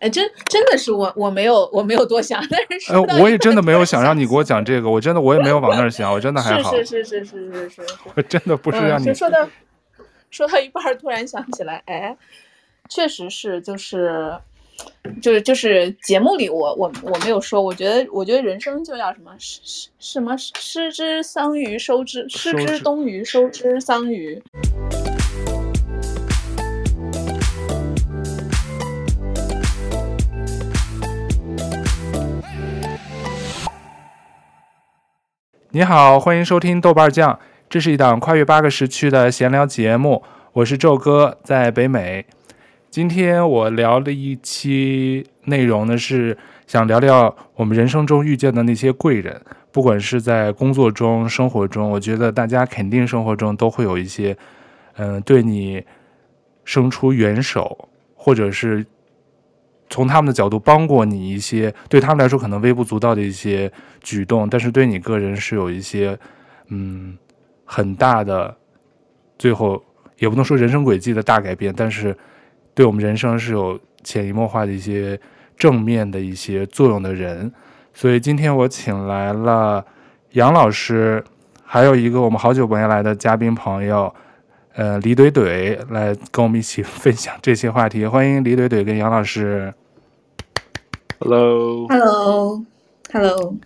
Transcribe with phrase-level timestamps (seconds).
[0.00, 7.82] 哎，真真的是我我没有我没有多想，但是呃，我也真的没有想让你给我讲这个，我真的我也没有往那儿想，我真的还好，是是是是是是是，
[8.14, 9.48] 我真的不是让你、嗯、说到
[10.30, 12.16] 说到一半突然想起来，哎，
[12.88, 14.32] 确实是就是
[15.20, 24.40] 就是就是节目里我我我没有说，我觉得我觉得人生就要什么什什么失之桑榆收之失之东隅收之桑榆。
[35.72, 40.22] 你好，欢迎收听豆瓣酱，这是一档跨越八个时区的闲聊节目。
[40.54, 42.24] 我是宙哥，在北美。
[42.88, 54.34] 今天我聊的一期内容呢，是想聊聊我们人生中遇见的那些贵人，不管是在工作中、生活中，我觉得大家肯定生活中都会有一些，
[54.96, 55.84] 嗯、对你
[56.64, 58.86] 伸出援手，或者是。
[59.90, 66.18] 从他们的角度帮过你一些，对他们来说可能微不足道的一些举动，但是对你个人是有一些，
[66.68, 67.16] 嗯，
[67.64, 68.56] 很大的，
[69.38, 69.82] 最后
[70.18, 72.16] 也不能说人生轨迹的大改变，但是
[72.74, 75.18] 对我们人生是有潜移默化的一些
[75.56, 77.52] 正面的一些作用的人。
[77.94, 79.84] 所以今天我请来了
[80.32, 81.24] 杨老师，
[81.64, 84.14] 还有一个我们好久没来的嘉宾朋友。
[84.78, 89.74] 呃，李怼怼来跟我们一起分享这些话题，欢迎李怼怼跟杨老师。
[91.18, 93.56] Hello，Hello，Hello。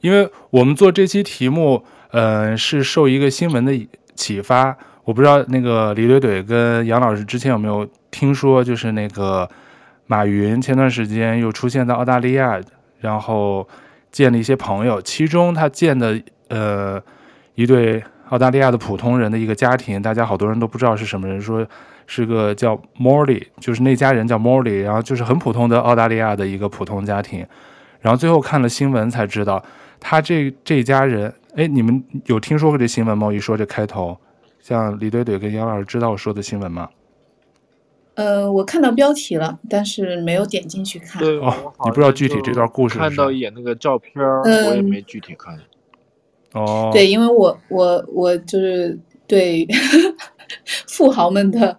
[0.00, 4.78] 因为我们做这期题目，呃，是受一个新闻的启发。
[5.02, 9.50] 我不知道那个李怼怼跟杨老师之前有没有听说，就是那个
[10.06, 12.60] 马云前段时间又出现在澳大利亚，
[13.00, 13.66] 然后
[14.12, 17.02] 见了一些朋友，其中他见的呃
[17.56, 18.04] 一对。
[18.30, 21.64] 澳大利亚的普通人的一个家庭，大家好多人都不知道是什么人，说
[22.06, 27.46] 是个叫 Morley，就是那家人叫 Morley，然后就是很普通的澳大利亚的一个普通家庭，
[28.00, 29.64] 然后最后看了新闻才知道，
[30.00, 33.28] 他这这家人，哎，你们有听说过这新闻吗？
[33.28, 34.18] 我一说这开头，
[34.60, 36.88] 像李怼怼跟杨老师知道我说的新闻吗？
[38.14, 41.22] 呃，我看到标题了，但是没有点进去看。
[41.22, 41.54] 对哦，
[41.84, 42.98] 你不知道具体这段故事？
[42.98, 45.54] 看到一眼那个照片，我也没具体看。
[45.54, 45.60] 嗯
[46.56, 49.66] 哦，对，因为我我我就是对
[50.88, 51.76] 富豪们的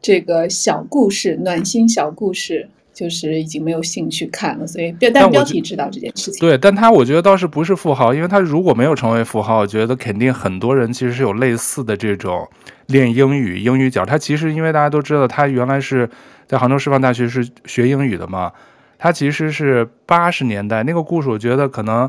[0.00, 6.38] 这个小故事、暖心小故事，就是已经没有兴趣看了，所以但标题知道这件事情。
[6.40, 12.48] 对，但他我觉得倒是不是富豪，因为他如果没有成为富豪，我觉得肯定很多人其实是有类似的这种
[12.86, 14.04] 练英语、英语角。
[14.04, 16.08] 他其实因为大家都知道，他原来是
[16.46, 18.52] 在杭州师范大学是学英语的嘛，
[18.98, 22.08] 他其实是八十年代那个故事，我觉得可能。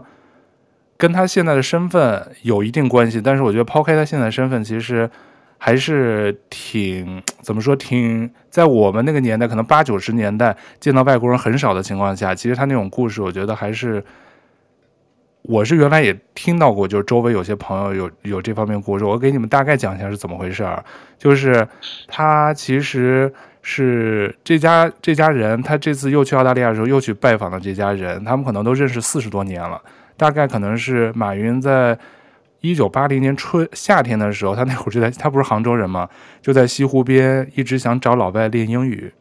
[1.03, 5.09] 跟他现在的身份有一定关系，但是我觉得抛开他现在的身份，其实
[5.57, 14.01] 还是挺 怎么说，挺在我们那个年代，可能八九十年代见到外国人很少的情况下，其实他那种故事，我觉得还是
[15.41, 20.81] 我是原来也听到过，就是周围有些朋友有有这方面故事，我给你们大概讲一下是怎么回事儿。
[21.17, 21.67] 就是
[22.07, 23.29] 他其实
[23.61, 29.81] 是这家这家人，他这次又去澳大利亚的时候又去拜访了这家人，他们可能都认识四十多年了。
[30.17, 31.97] 大概可能是马云在
[32.61, 36.07] 一九八零年春夏天的时候，他那会儿就在，他不是杭州人嘛，
[36.41, 39.11] 就在西湖边一直想找老外练英语。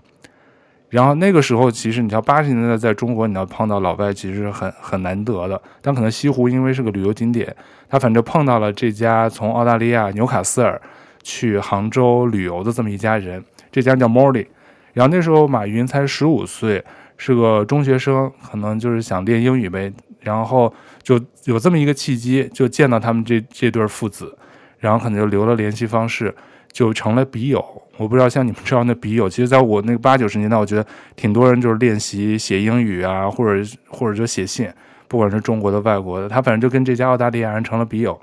[0.91, 5.60] 然后那个时候，其实你知道八十年代在中国，你要碰到老外其实很很难得的。
[5.80, 7.56] 但可能西湖因为是个旅游景点，
[7.88, 10.78] 他反正碰到了这家从澳大利亚纽卡斯尔
[11.22, 14.47] 去杭州旅游的这么一家人，这家叫 Morley。
[14.92, 16.84] 然后那时候马云才十五岁，
[17.16, 19.91] 是个中学生，可能就是想练英语呗。
[20.22, 20.72] 然后
[21.03, 24.37] 就有这么一个契机，就见到他们这这对父子，
[24.78, 26.34] 然后可能就留了联系方式，
[26.71, 27.65] 就成了笔友。
[27.99, 34.69] 我不知道像你们这样的笔友，其实在我那个八九十年代，我觉得挺多人就是练习写英语啊，或者或者就写信，
[35.09, 38.19] 不管是中国的、外国的，他反正就跟这家澳大利亚人成了笔友，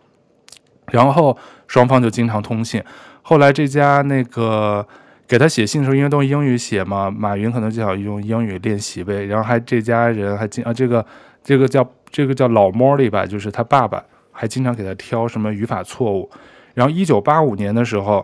[0.92, 1.38] 然后
[1.68, 2.82] 双方就经常通信。
[3.22, 4.86] 后来这家那个
[5.28, 9.26] 给他写信的时候，因为都用英语写嘛，马云可能就想用英语练习呗。
[9.26, 11.06] 然后还这家人还经啊这个。
[11.50, 16.30] 这个叫这个叫老莫里吧，就是他爸爸还经常给他挑什么语法错误。
[16.76, 18.24] 然后一九八五年的时候，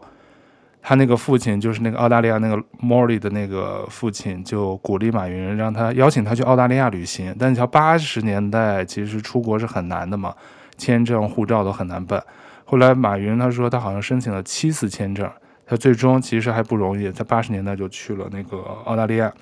[0.79, 7.35] 他那个父亲就是那个澳大利亚那个莫里的那个父亲，就鼓励马云，让他邀请他去澳大利亚旅行。
[7.39, 10.31] 但你瞧八十年代其实出国是很难的嘛，
[10.77, 12.23] 签证、护照都很难办。
[12.63, 15.27] 后来马云他说他好像申请了七次签证，
[15.65, 19.33] 他最终其实还不容易，在八十年代就去了那个澳大利亚。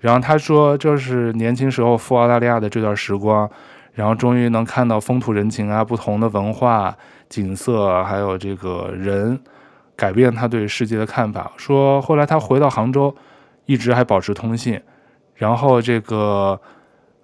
[0.00, 3.50] 然后他说，这是年轻时候赴澳大利亚的这段时光，
[3.94, 6.96] 然后终于能看到风土人情啊，不同的文化、
[7.28, 9.40] 景色，还有这个人，
[9.96, 11.50] 改变他对世界的看法。
[11.56, 13.12] 说后来他回到杭州，
[13.66, 14.80] 一直还保持通信，
[15.34, 16.60] 然后这个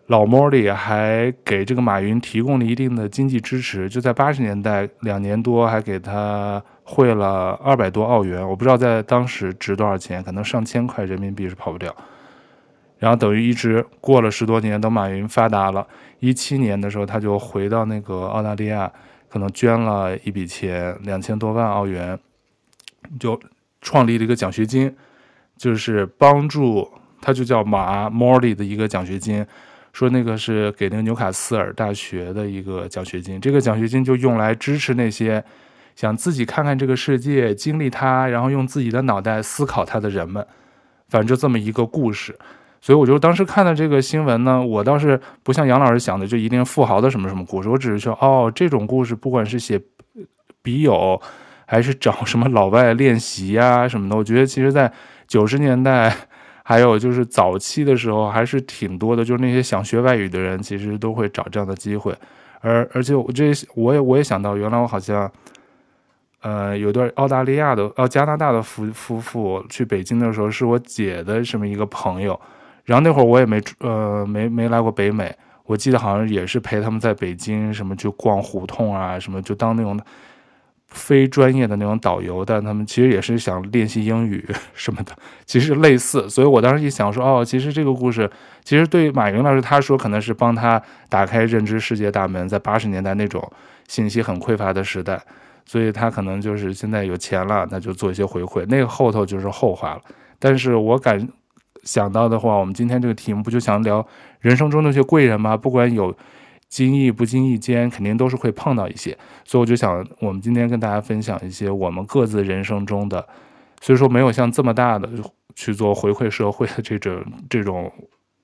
[0.08, 11.94] 老莫里还给这个马云提供了一定的经济支持，就在八十年代两年多还给他汇了二百多澳元，我不知道在当时值多少钱，可能上千块人民币是跑不掉。
[12.98, 15.86] 然后等于一直过了十多年，等马云发达了，
[16.20, 18.90] 一七年的时候他就回到那个澳大利亚，
[19.28, 22.18] 可能捐了一笔钱，两千多万澳元，
[23.18, 23.38] 就
[23.82, 24.94] 创立了一个奖学金，
[25.56, 26.88] 就是帮助
[27.20, 29.44] 他就叫马莫里的一个奖学金，
[29.92, 35.44] 说那个是给那个纽卡斯尔大学的一个奖学金，这个奖学金就用来支持那些
[35.94, 40.46] 想自己看看这个世界、经历它，然后用自己的脑袋思考它的人们，
[41.08, 42.38] 反正就这么一个故事。
[42.84, 47.68] 所以我就当时看到这个新闻呢，我倒是不像杨老师想的，就一定富豪的什么什么故事。
[47.70, 49.80] 我只是说，哦，这种故事，不管是写
[50.60, 51.18] 笔友，
[51.64, 54.92] 还是找什么老外练习呀什么的，我觉得其实在
[55.26, 56.14] 九十年代，
[56.62, 59.24] 还有就是早期的时候，还是挺多的。
[59.24, 62.14] 就是那些想学外语的人，其实都会找这样的机会。
[62.60, 65.32] 而而且我这我也我也想到，原来我好像，
[66.42, 72.38] 呃，有对澳大利亚的哦加拿大的夫夫妇去北京的时候，是我姐的什么一个朋友。
[72.84, 75.34] 然后那会儿我也没呃没没来过北美，
[75.64, 79.98] 我记得好像也是陪他们在北京什么去逛胡同啊什么，就当那种
[80.86, 85.16] 非专业的那种导游，但他们其实也是想练习英语 什么的，
[85.46, 86.28] 其实类似。
[86.28, 88.30] 所以我当时一想说，哦，其实这个故事
[88.62, 93.50] 其实对于马云老师他说可能是帮他打开认知世界大门，在八十年代那种
[93.88, 95.18] 信息很匮乏的时代，
[95.64, 100.02] 所以他可能就是现在有钱了，那就做一些回馈，那个后头就是后话了。
[100.38, 101.26] 但是我感。
[101.84, 104.06] 想到的话，我们今天这个题目不就想聊
[104.40, 105.56] 人生中那些贵人吗？
[105.56, 106.14] 不管有
[106.68, 109.16] 经意不经意间，肯定都是会碰到一些。
[109.44, 113.24] 所以我就想，我们今天跟大家分享一些我们各自人生中的，
[113.80, 115.08] 所以说没有像这么大的
[115.54, 117.92] 去做回馈社会的这种这种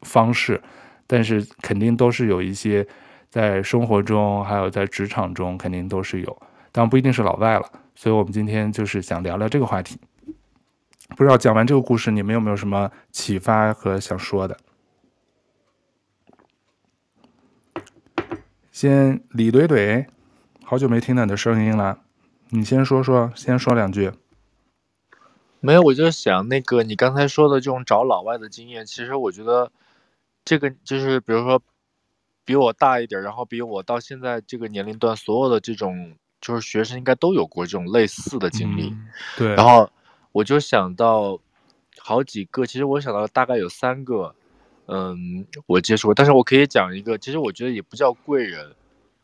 [0.02, 0.60] 方式，
[1.06, 2.86] 但是肯定都是有一些
[3.28, 6.26] 在生活中，还有在职场中，肯定都是有，
[6.70, 7.64] 当然不一定是老外了。
[7.94, 9.98] 所以我们今天就是想聊聊这个话题。
[11.16, 14.56] 不知道讲完这个故事，你们有没有什么启发和想说的？
[18.72, 20.06] 先李怼怼，
[20.64, 21.98] 好久没听到你的声音了，
[22.48, 24.12] 你先说说，先说两句。
[25.60, 29.70] 没有，我就想那个你刚才说的这种找老外的经验，其实我觉得
[30.42, 31.60] 这个就是，比如说
[32.46, 38.88] 比我大一点，然后比我到现在这个年龄段，所有的这种就是学生应该都有过这种类似的经历。
[38.88, 39.90] 嗯，对，然后。
[40.32, 41.40] 我就想到
[41.98, 44.34] 好几个，其实我想到大概有三个，
[44.86, 48.74] 嗯，我接触过，但是我可以讲一个，其实我觉得也不叫贵人，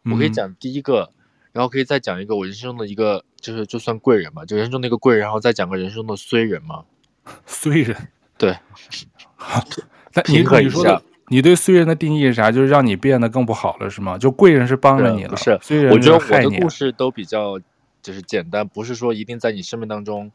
[0.05, 1.15] 我可以讲第一个，嗯、
[1.53, 6.85] 然后可以再讲一个我人生中的一个，就是就算贵人嘛，就人生中的一个贵人，然后再讲个人生中的衰人嘛，
[7.47, 8.57] 衰人，对，
[10.13, 12.51] 那 你可以说的，你对衰人的定义是啥？
[12.51, 14.19] 就是让你变得更不好了，是吗？
[14.19, 15.59] 就贵人是帮着你了，不是？
[15.63, 17.59] 衰人，我觉得我的故事都比较
[18.03, 20.31] 就是简单，不是说一定在你生命当中。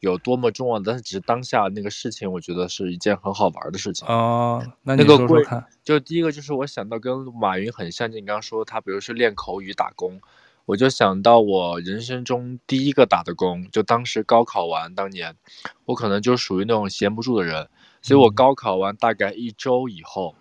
[0.00, 4.62] 有多么重要，但是只是当下那个事情，我觉得是一件很好玩的事情哦。
[4.82, 10.18] 那你说说看，就第一个就是我想到跟马云很像，你刚刚说他，比如是练口语打工，
[10.64, 15.36] 我就想到我人生中第一个打的工，就当时高考完当年，
[15.84, 17.68] 我可能就属于那种闲不住的人，
[18.00, 20.34] 所以我高考完大概一周以后，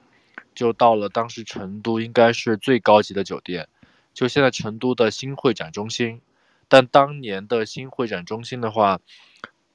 [0.55, 3.67] 就到了当时成都应该是最高级的酒店，
[4.13, 6.21] 就现在成都的新会展中心，
[6.69, 9.01] 但当年的新会展中心的话。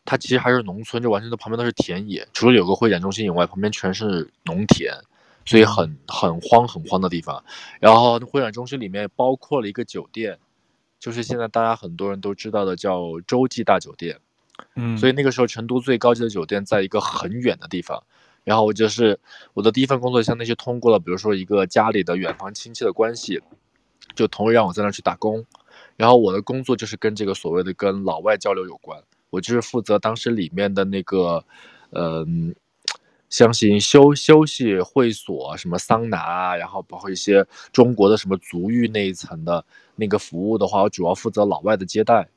[0.04, 4.92] 它其实还是农村，就完全都旁边都是田野，除了有个会展中心以外，旁边全是农田，
[5.46, 7.42] 所以很很荒很荒的地方。
[7.80, 10.38] 然后会展中心里面包括了一个酒店，
[11.00, 14.18] 就是现在大家很多人都知道的叫洲际大酒店。
[14.76, 18.02] 嗯，所以那个时候成都最高级的酒店在一个很远的地方。
[18.44, 19.18] 然后我就是
[19.54, 23.40] 我的第一份工作，相当于通过了，比如说一个家里的远房亲戚的关系，
[24.14, 25.46] 就同意让我在那去打工。
[25.96, 29.02] 然后我的工作就是跟这个所谓的跟老外交流有关。
[29.34, 31.44] 我就是负责当时里面的那个，
[31.90, 32.54] 嗯，
[33.28, 39.64] 相信休休息会所，什么桑拿啊，然后包括一些中国的什么足浴那一层的
[39.96, 42.28] 那个服务的话，我主要负责老外的接待。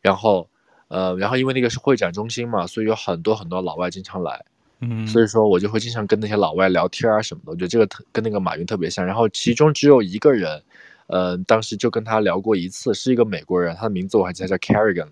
[0.00, 0.48] 然后，
[0.86, 4.44] 呃，然后因为那个是会展中心嘛，所以有很多很多老外经常来，
[4.80, 7.50] 嗯，所以说我就会经常跟那些老外聊天啊什么的。
[7.50, 9.04] 我觉得这个特跟那个马云特别像。
[9.04, 10.62] 然后其中只有一个人，
[11.08, 15.08] 呃，当时就跟他聊过一次，是一个美国人，他的名字我还记得叫 Carrigan。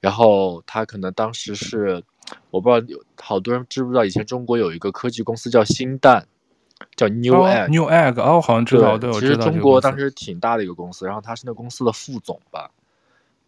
[0.00, 2.02] 然后他可能当时是，
[2.50, 6.26] 我不知道有好多人知不知道，以前中国有一个科技公司叫新蛋，
[6.96, 7.68] 叫 New Egg。
[7.68, 12.70] New Egg 哦，好像知道，对，其实中国当时挺大的一个公司，然后他是那公司的副总吧，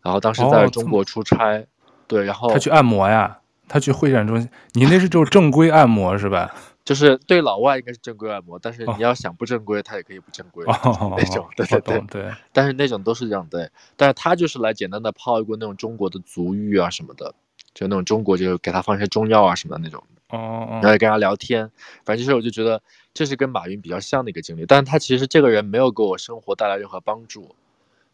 [0.02, 1.66] 然后当时在中国出差，哦、
[2.06, 6.54] 对，然后他去按摩呀，他去会展中心，你那是就是正规按摩是吧？
[6.84, 12.32] 就是对老外应该是正规按摩，但是你要想不正规，他也可以不正规、哦、那种，对对对对。
[12.52, 17.34] 但是那种都是这样对，但是他就是来简单的泡一锅那种中国的足浴啊什么的，
[17.72, 21.70] 就那种中国就给他放一些中药啊什么的那种，哦，然后跟他聊天，
[22.04, 22.82] 反正就是我就觉得
[23.14, 27.54] 这是跟马云比较像的一个经历，但是他其实这个人没有给我生活带来任何帮助，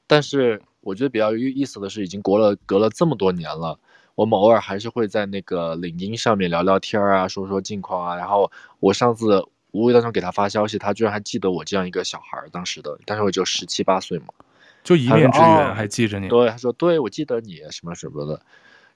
[0.07, 3.79] 但是我觉得比较有意思的是，已经隔了隔了这么多年了。
[4.19, 8.17] 我们偶尔还是会在那个领英上面聊聊天啊，说说近况啊。
[8.17, 14.35] 然后我上次无意当中给他发消息，他居然还记得我这样一个小孩儿，当时的，当时我就十七八岁嘛，
[14.83, 16.27] 就一面之缘还记着你。
[16.27, 18.43] 对，他说对，我记得你什么什么的。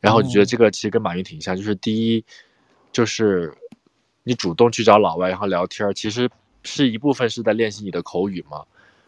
[0.00, 2.24] 然后我就觉得这个其实跟马云挺像，就是第一，
[2.90, 3.56] 就是
[4.24, 6.28] 你主动去找老外然后聊天，其实
[6.64, 8.64] 是一部分是在练习你的口语嘛。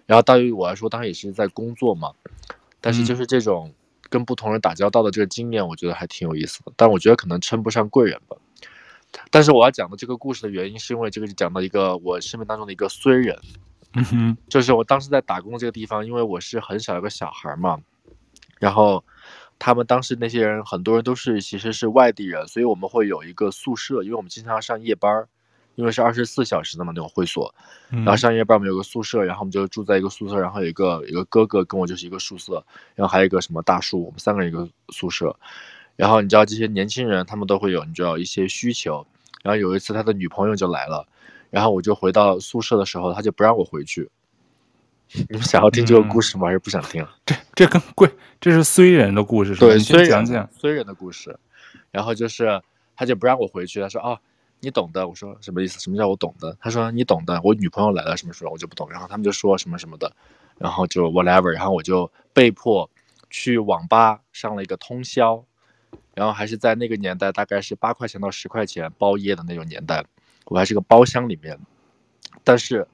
[0.07, 2.13] 然后对于我来说，当然也是在工作嘛。
[2.81, 3.75] 但是就是这种。
[4.15, 8.37] 跟不同人打交道的这个经验，我觉得还挺有意思的，但我觉得可能称不上贵人吧。
[9.29, 13.37] 但是我要讲的这个故事的原因，是因为这个是讲到一个我生命当中的一个衰人，
[13.95, 17.81] 嗯哼，就是我当时在打工这个地方，因为我是很小一个小孩嘛，
[18.61, 19.03] 然后
[19.59, 25.27] 他们当时那些人很多人都是其实是外地人，所以我们会有一个宿舍，因为我们经常要上夜班。
[25.77, 27.53] 因为是二十四小时的嘛，那种会所，
[27.91, 32.65] 然后上夜班我们有个宿舍，然后我们就住在一个宿舍，然后有一个一个哥哥跟我就是一个宿舍，
[32.95, 35.35] 然后还有一个什么大叔，我们三个人一个宿舍。
[35.97, 39.05] 然后你知道这些年轻人他们都会有你知道一些需求，
[39.43, 41.07] 然后有一次他的女朋友就来了，
[41.51, 44.09] 然后我就回到宿舍的时候，他就不让我回去。
[45.29, 46.47] 你们想要听这个故事吗？
[46.47, 47.07] 还是不想听？
[47.27, 48.09] 这这更贵，
[48.41, 49.67] 这是虽人的故事是吧？
[49.67, 51.37] 对，虽人讲讲虽人的故事。
[51.91, 52.61] 然后就是
[52.97, 54.21] 他就不让我回去，他说啊。
[54.65, 55.79] 你懂的，我说什么意思？
[55.79, 56.57] 什么叫我懂的？
[56.59, 58.51] 他说你懂的，我女朋友来了什么时候？
[58.51, 58.89] 我就不懂。
[58.91, 60.11] 然后他们就说什么什么的，
[60.57, 62.89] 然后就 whatever，然后我就被迫
[63.29, 65.45] 去网吧上了一个通宵，
[66.15, 70.03] 然后还是在那个年代，大概是八块钱到十块钱包夜的那种年代，
[70.47, 71.59] 我还是个包厢里面，
[72.43, 72.89] 但是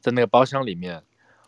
[0.00, 1.02] 在那个包厢里面，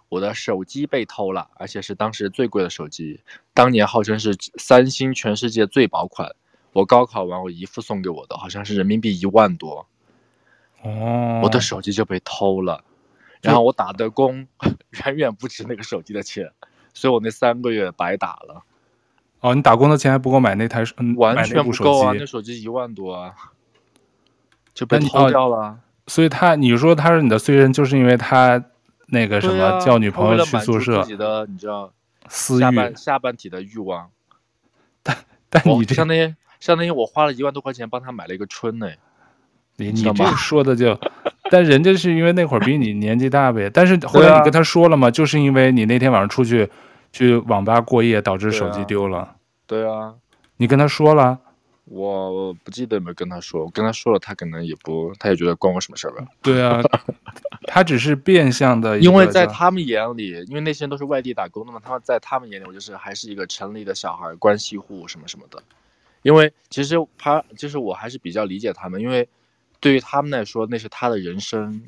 [0.08, 3.20] 我的手机被偷了，而且是当时最贵的手机，
[3.52, 6.34] 当年号称是三星全世界最薄款。
[6.76, 9.86] 我高考完，我姨父送给我的，好像是人民币一万多。
[10.82, 12.84] 哦，我的手机就被偷了，
[13.40, 14.46] 然后我打的工
[15.06, 16.52] 远远不止那个手机的钱，
[16.92, 18.62] 所以我那三个月白打了。
[19.40, 22.12] 哦，你打工的钱还不够买那台，嗯，完全不够啊！
[22.14, 23.34] 那，手机一万多啊，
[24.74, 25.56] 就被偷掉了。
[25.56, 28.62] 哦，所以他，你说他是你的罪人，就是因为他
[29.06, 31.90] 那个什么，啊，叫女朋友去宿舍，自己的你知道，
[32.28, 34.10] 私欲，下半下半体的欲望。
[35.02, 35.16] 但
[35.48, 36.34] 但你这相当于。
[36.66, 38.90] 相当于我花了一万多块钱帮他买了一个春呢，
[39.76, 40.98] 你你这 说的就，
[41.48, 43.70] 但人家是因为那会儿比你年纪大呗。
[43.72, 45.08] 但是后来你跟他说了吗？
[45.08, 46.68] 就是因为你那天晚上出去
[47.12, 49.36] 去网吧过夜，导致手机丢了。
[49.68, 50.14] 对啊，对啊，
[50.56, 51.38] 你跟他说了？
[51.84, 56.26] 我不记得有没有跟他说，我跟他说了，他可能也不，他也觉得关我什么事儿吧。
[56.42, 56.82] 对啊，
[57.68, 65.62] 他只是变相的，因为在他们眼里，因为那些人都是外地打工的嘛，他们在他们眼里，我就是还是一个城里的小孩，关系户什么什么的。
[66.26, 69.28] 因为其实他就是我还是比较理解他们，因为
[69.78, 71.80] 对于他们来说那是他的人生，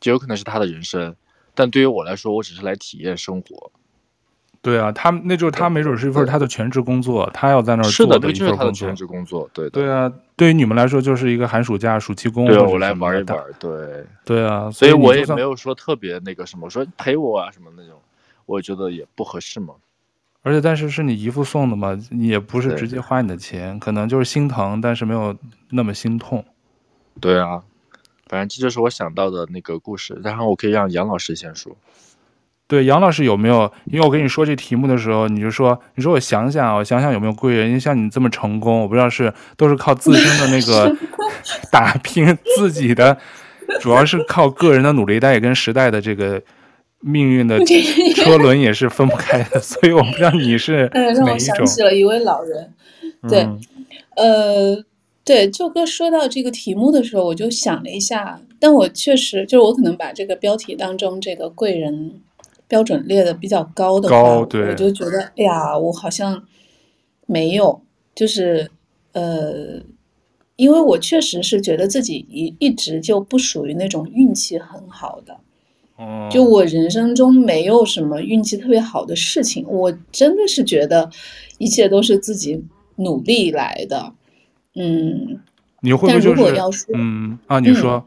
[0.00, 1.14] 就有可能是他的人生，
[1.54, 3.70] 但对于我来说，我只是来体验生活。
[4.60, 8.34] 对啊，他那就是他没准是一份他的全职工作，他要在那儿做的一份工作。
[8.34, 9.48] 是的，就是他的全职工作。
[9.52, 12.46] 对对啊，对于你们来说就是一个寒暑假、暑期工。
[12.46, 13.44] 对，我来玩一玩。
[13.60, 17.96] 对对啊，所以我也没有说特别那个什么，说陪我啊什么那种，
[18.44, 19.74] 我觉得也不合适嘛。
[20.42, 25.36] 而且，但是是你姨父送的嘛，你也不是直接花你的钱，可能就是心疼，但是没有
[25.70, 26.44] 那么心痛。
[27.20, 27.62] 对啊，
[28.28, 30.18] 反正这就是我想到的那个故事。
[30.22, 31.76] 然后我可以让杨老师先说。
[32.66, 33.70] 对，杨老师有没有？
[33.86, 37.66] 因为我跟你说这题目的时候，你就说，你说我想想，我想想有没有贵人？
[37.66, 40.96] 因为像你这么成功，我不知道是都是靠自身的那个
[41.72, 43.18] 打拼，自己的，
[43.80, 46.40] 主要是靠个人的努力，但也跟时代的这个。
[47.00, 47.58] 命运的
[48.16, 50.90] 车轮也是分不开的，所以我不知道你是。
[51.14, 52.72] 让我想起了一位老人，
[53.28, 53.40] 对，
[54.16, 54.84] 嗯、呃，
[55.24, 62.20] 对，就哥说到这个题目的时候，我就想了一下，但我确实就是我可能把这个标题当中这个贵人
[62.66, 66.42] 标准列的比较高的话，高，对，我就觉得，哎呀，我好像
[67.26, 67.80] 没有，
[68.14, 68.70] 就是
[69.12, 69.80] 呃，
[70.56, 75.38] 因为我确实是觉得自己一一直就不属于那种运气很好的。
[76.30, 81.10] 就我人生中没有什么运气特别好的事情，我真的是觉得
[81.58, 82.64] 一切都是自己
[82.96, 84.12] 努力来的。
[84.74, 85.40] 嗯，
[85.80, 88.04] 你会不会但如果要说，嗯啊，你说，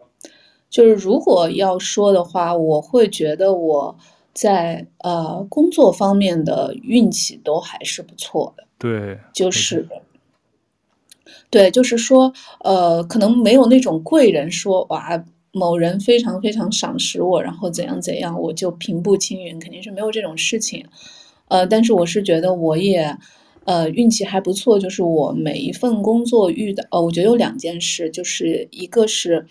[0.00, 0.30] 嗯，
[0.68, 3.96] 就是如果要说的话，我会觉得我
[4.32, 8.64] 在呃工作方面的运气都还是不错的。
[8.78, 9.88] 对，就是
[11.48, 12.32] 对，就是说，
[12.64, 15.24] 呃，可能没有那种贵人说哇，
[15.56, 20.84] 某人非常非常赏识我，然后怎样怎样，我就平步青云，肯定是没有这种事情。
[21.48, 23.16] 呃，但是我是觉得我也，
[23.64, 29.46] 呃，运气还不错，就是我每一份工作遇到，呃，我觉得有两件事，就是一个是，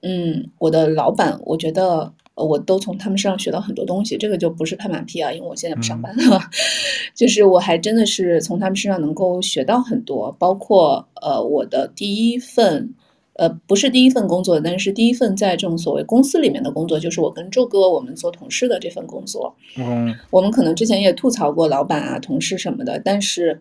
[0.00, 2.14] 嗯，我的老板，我觉得。
[2.36, 6.40] 我都从他们身上学到很多东西，这个就不是拍马屁啊，因为我现在不上班了，嗯、
[7.14, 12.92] 就是我还真的是从他们身上能够学到很多，包括呃我的第一份，
[13.34, 19.54] 呃不是第一份工作，但是第一份在这种所谓公司里面的工作，就是我跟周哥我们做同事的这份工作。
[19.76, 23.60] 嗯，我们可能之前也吐槽过老板啊、同事什么的，但是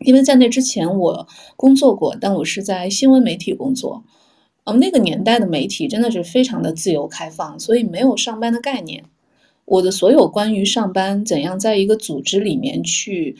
[0.00, 1.26] 因为在那之前我
[1.56, 4.04] 工作过，但我是在新闻媒体工作。
[4.64, 9.04] 嗯，那个年代的媒体真的是非常的自由开放，所以没有上班的概念。
[9.64, 13.36] 我的所有关于上班怎样在一个组织里面去，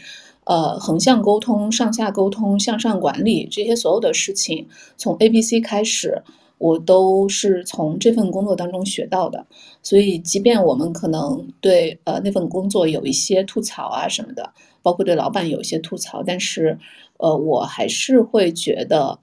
[0.47, 6.23] 呃，横向沟通、上下沟通、向上管理这些所有的事情，从 ABC 开始，
[6.59, 9.47] 我都是从这份工作当中学到的。
[9.83, 16.79] 所以，即便我们可能对呃那份工作有一些吐槽啊什么的，包括对老板有一些吐槽，但是
[17.19, 19.19] 呃，我还是会觉得。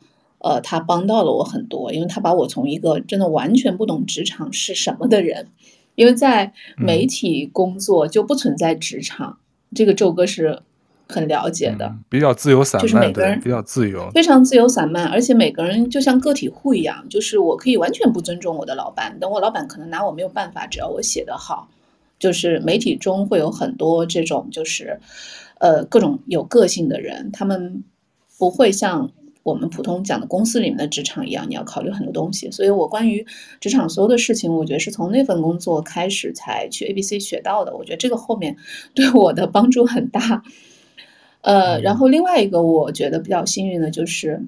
[0.46, 5.48] 呃，他帮到了我很多，因为他把我从一个真的完全不懂职场是什么的人，
[5.96, 10.62] 因为在媒体工作就不存在职场，嗯、这个周哥是
[11.08, 21.70] 很了解的，嗯、比较自由散漫，就是每个人比较自由，非常自由散漫，而且每个人就像个体户一样，就是我可以完全不尊重我的老板，等我老板可能拿我没有办法，只要我写得好，
[22.20, 25.00] 就是媒体中会有很多这种就是，
[25.60, 27.84] 呃，各种有个性的人，他们
[28.38, 29.12] 不会像。
[29.44, 32.50] 我们普通讲的公司里面的职场一样，你要考虑很多东西。
[32.50, 33.28] 所以我关于
[33.60, 37.76] 职场所有的事情，我觉得是从那份工作开始才去 ABC 学到的。
[37.76, 38.56] 我觉得这个后面
[38.96, 40.42] 对我的帮助很大。
[41.44, 44.44] 呃，然后另外一个我觉得比较幸运的就是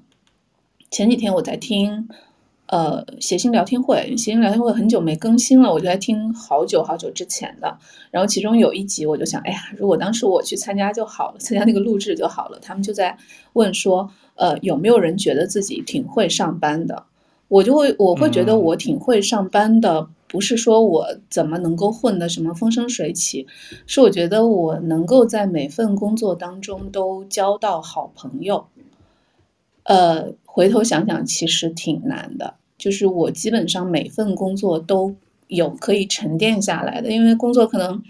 [0.91, 2.09] 前几天我在听。
[2.67, 7.77] 呃，谐星聊天会，谐星聊天会很久没更新了，我就在听好久好久之前的。
[8.09, 12.57] 然后其中有一集，我就想，哎呀，如果当时我去参加就好了，参加那个录制就好了。
[12.59, 13.15] 他们就在
[13.53, 17.03] 问说，呃，有没有人觉得自己挺会上班的？
[17.49, 23.47] 我就会，我会觉得我挺会上班的，不是说我怎么能够混得什么风生水起，
[23.87, 28.65] 是我觉得我能够在每份工作当中都交到好朋友。
[29.83, 32.55] 呃，回头想想，其实挺难的。
[32.77, 35.15] 就是我基本上每份工作都
[35.47, 38.03] 有可以沉淀下来的，因为工作可能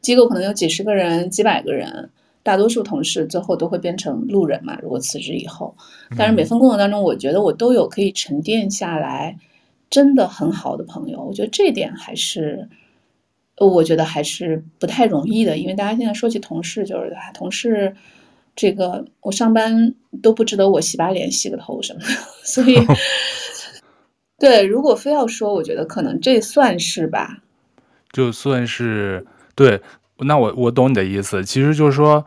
[0.00, 2.10] 机构可能有几十个人、几百个人，
[2.44, 4.78] 大多数同事最后都会变成路人嘛。
[4.80, 5.74] 如果辞职以后，
[6.16, 9.36] 但是每份工作当中，我觉得我都有可以沉淀下来，
[9.90, 11.22] 真的很好的朋友。
[11.22, 12.68] 我觉得这点还是，
[13.58, 17.94] 我觉得还是不太容易的，因为大家现在说起同事，就是同事。
[18.54, 22.06] 这个我上班都不值得我洗把脸、洗个头什么的，
[22.42, 22.78] 所以，
[24.40, 27.42] 对，如果非要说，我觉得可能这算是吧，
[28.12, 29.80] 就算是对。
[30.20, 32.24] 那我我懂你的意思，其实就是说，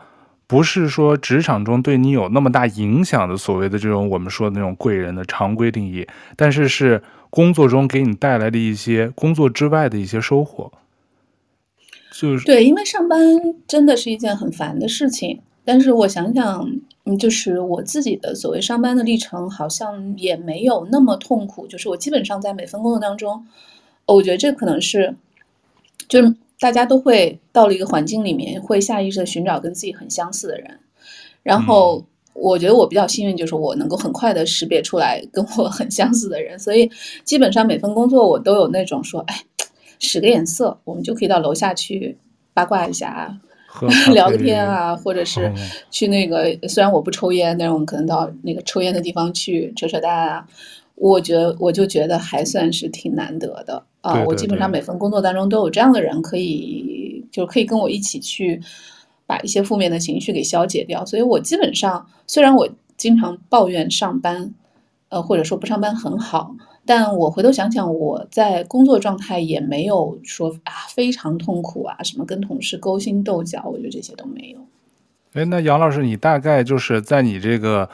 [0.49, 10.71] 不是说职场中对你有那么大影响的所谓的这种我们说的那种贵人的常规定义，但是是工作中给你带来的一些工作之外的一些收获，
[12.11, 13.19] 就是对，因为上班
[13.67, 15.39] 真的是一件很烦的事情。
[15.63, 16.67] 但是我想想，
[17.05, 21.67] 嗯，就是我自己的所谓上班的历程，好像也没有那么痛苦。
[21.67, 23.45] 就是我基本上在每份工作当中，
[24.07, 25.13] 我觉得这可能是，
[26.07, 30.79] 就是大家都会到了一个环境里面，会下意识的寻找跟自己很相似的人。
[31.41, 36.59] 然后我觉得我比较幸运，就是我能够很快的识别出来跟我很相似的人。
[36.59, 36.89] 所以
[37.23, 39.41] 基本上每份工作我都有那种说，哎，
[39.99, 42.17] 使个眼色，我们就可以到楼下去
[42.53, 43.37] 八卦一下啊。
[44.13, 45.53] 聊个天啊，或者是
[45.91, 50.47] 去那个，虽然我不抽烟，但是我们可能到那个抽烟的地方去扯扯淡啊。
[50.99, 54.13] 我觉得我就觉得还算是挺难得的啊。
[54.13, 54.27] 对对对。
[54.27, 58.61] 我基本上每份工作当中都有这样的人，可以就可以跟我一起去
[59.25, 61.05] 把一些负面的情绪给消解掉。
[61.05, 64.53] 所以我基本上虽然我经常抱怨上班，
[65.09, 66.55] 呃，或者说不上班很好。
[66.85, 74.59] 但我回头想想，我在工作状态也没有说啊非常痛苦啊，什么跟同事勾心斗角，我觉得这些都没有。
[75.33, 77.87] 哎，那杨老师，你大概就是在你这个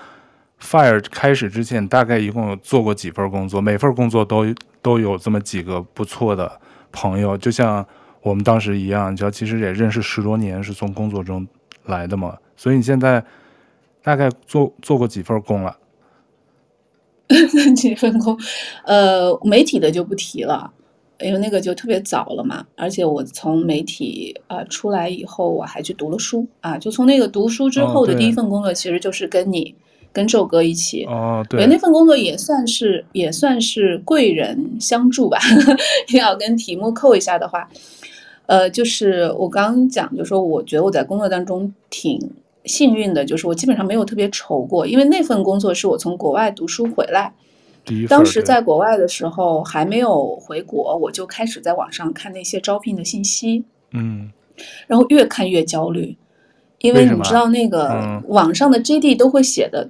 [0.61, 3.61] fire 开始之前，大概一共有做过几份工作？
[3.61, 4.45] 每份工作都
[4.81, 6.59] 都有这么几个不错的
[6.91, 7.85] 朋友，就像
[8.21, 11.47] 我们当时一样，就其实也认识十多年，是从工作中
[11.85, 12.37] 来的嘛。
[12.57, 13.23] 所以你现在
[14.01, 15.77] 大概做做过几份工了？
[17.75, 18.37] 几份工，
[18.85, 20.71] 呃，媒体的就不提了，
[21.19, 22.65] 因为那个就特别早了嘛。
[22.75, 26.77] 而且我从媒体呃出来以后，我还去读了书啊。
[26.77, 29.73] 就从那个读书之后的第一份工作，其实就是跟你
[30.15, 31.03] 跟宙哥一起。
[31.03, 35.37] 哦，对，那份工作也算是也算是贵人相助吧。
[36.15, 37.69] 要跟题目扣一下的话，
[38.45, 42.17] 呃，就是我刚刚讲，就是说我觉得我在工作当中挺
[42.63, 47.33] 幸运的，就是我基本上没有特别愁过，因为那份工作是我从国外读书回来。
[48.09, 54.31] 当时在国外的时候还没有回国，我就开始在网上看那些招聘的信息，嗯，
[54.87, 56.17] 然后越看越焦虑，
[56.79, 59.87] 因为你知道那个网上的 JD 都会写的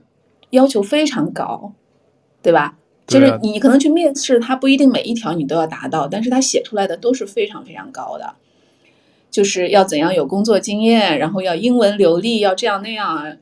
[0.56, 1.72] 要求非常高，
[2.42, 2.78] 对吧？
[3.06, 8.34] 就是你可能去面试，他不一定每一条你都要达到，但是他写出来的都是非常非常高的，
[9.30, 13.38] 就是要怎样有工作经验，然后要英文流利，要这样那样，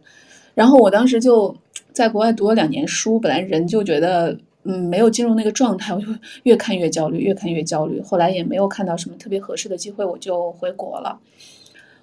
[0.54, 1.56] 然后我当时就。
[1.94, 6.08] 在国外读了两年书，本来人就觉得嗯没有进入那个状态，我就
[6.42, 8.02] 越看越焦虑，越看越焦虑。
[8.02, 11.20] 后来也没有看到什么特别合适的机会，我就回国了。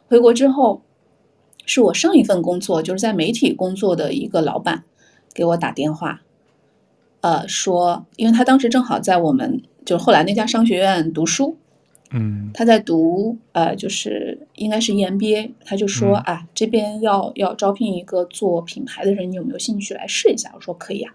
[0.07, 0.81] 回国之后，
[1.67, 4.85] 是我上一份工作就是在媒体工作的一个老板
[5.35, 6.23] 给我打电话，
[7.21, 11.57] 呃，说因为他当时正好在我们就是后来那家商学院读书。
[12.13, 20.51] 嗯，他在读，呃，就是应该是 EMBA，他就说、嗯、啊，这边要要招聘一个做品牌的人，你有没有兴趣来试一下？
[20.57, 21.15] 我说可以啊。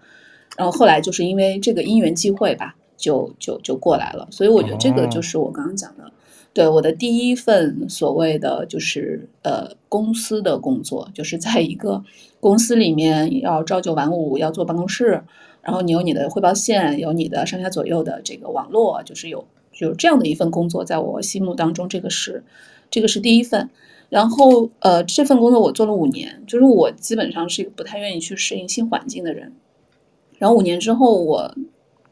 [0.56, 4.26] 然后后来就是因为这个因缘际会吧，就就就过来了。
[4.30, 6.10] 所以我觉得这个就是我刚刚讲的，哦、
[6.54, 12.02] 对我的第一份所谓的就是呃公司的工作，就是在一个
[12.40, 15.22] 公司里面要朝九晚五，要坐办公室，
[15.62, 19.46] 然后你有你的汇报线，有你的上下左右的这个网络，就是有。
[19.78, 22.42] 有这样的一份工作，在我心目当中，这个是，
[22.90, 23.68] 这个是第一份。
[24.08, 29.52] 然后，呃，这份工作我做了五年，就是我基本上是一个不太愿意去适应新环境的人。
[30.38, 31.54] 然后五年之后，我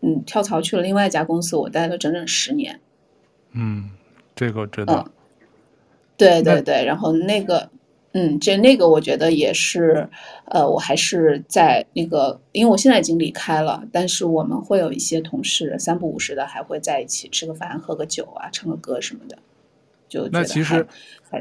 [0.03, 2.81] 嗯跳槽去了另外一家公司，我待了整整十年。
[3.53, 3.93] 嗯，
[4.37, 5.09] 这个我知道。
[5.09, 5.13] 嗯，
[6.19, 7.71] 对对对，然后那个。
[8.15, 10.09] 嗯，这那个我觉得也是，
[10.47, 19.37] 呃，我还是在那个，因为我现在已经离开了，但是我们会有一些同事三不五时的还会在一起吃个饭、喝个酒啊、唱个歌什么的。
[20.09, 20.87] 就那其实，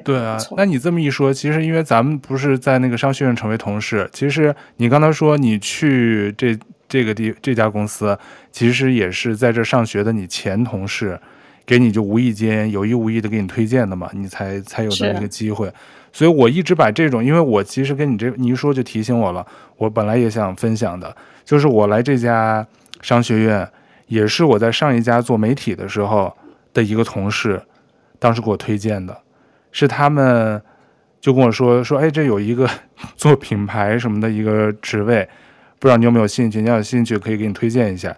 [0.03, 6.57] 对啊，那你这么一说，其实因为咱们不是在那个商学院成为同事，其实你刚才说你去这
[6.89, 8.17] 这个地这家公司，
[8.51, 11.19] 其实也是在这上学的你前同事，
[11.65, 15.71] 给你就无意间有意无意的给你推荐的嘛，你才才有这么一个机会。
[16.11, 19.45] 所以我一直把这种，因为我其实跟你这你一说就提醒我了，
[19.77, 22.65] 我本来也想分享的，就是我来这家
[23.01, 23.67] 商学院，
[24.07, 26.31] 也是我在上一家做媒体的时候
[26.71, 27.59] 的一个同事，
[28.19, 29.17] 当时给我推荐的，
[29.71, 30.61] 是他们
[31.19, 32.69] 就跟我说说，哎，这有一个
[33.17, 35.27] 做品牌什么的一个职位，
[35.79, 36.61] 不知道你有没有兴趣？
[36.61, 38.15] 你要有兴趣可以给你推荐一下，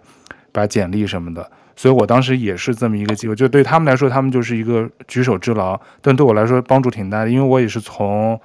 [0.52, 1.50] 把简历什么的。
[1.78, 8.40] 所以我当时也是这么一个机会，就对他们来说，他们就是一个举手之劳，但对我来说帮助挺大的，因为我也是从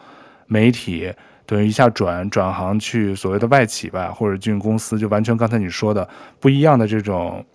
[0.47, 1.09] 媒体
[1.45, 6.05] 等于一下转转行去所谓的外企吧，或者进公司，就完全刚才你说的
[6.41, 7.45] 不一样的这种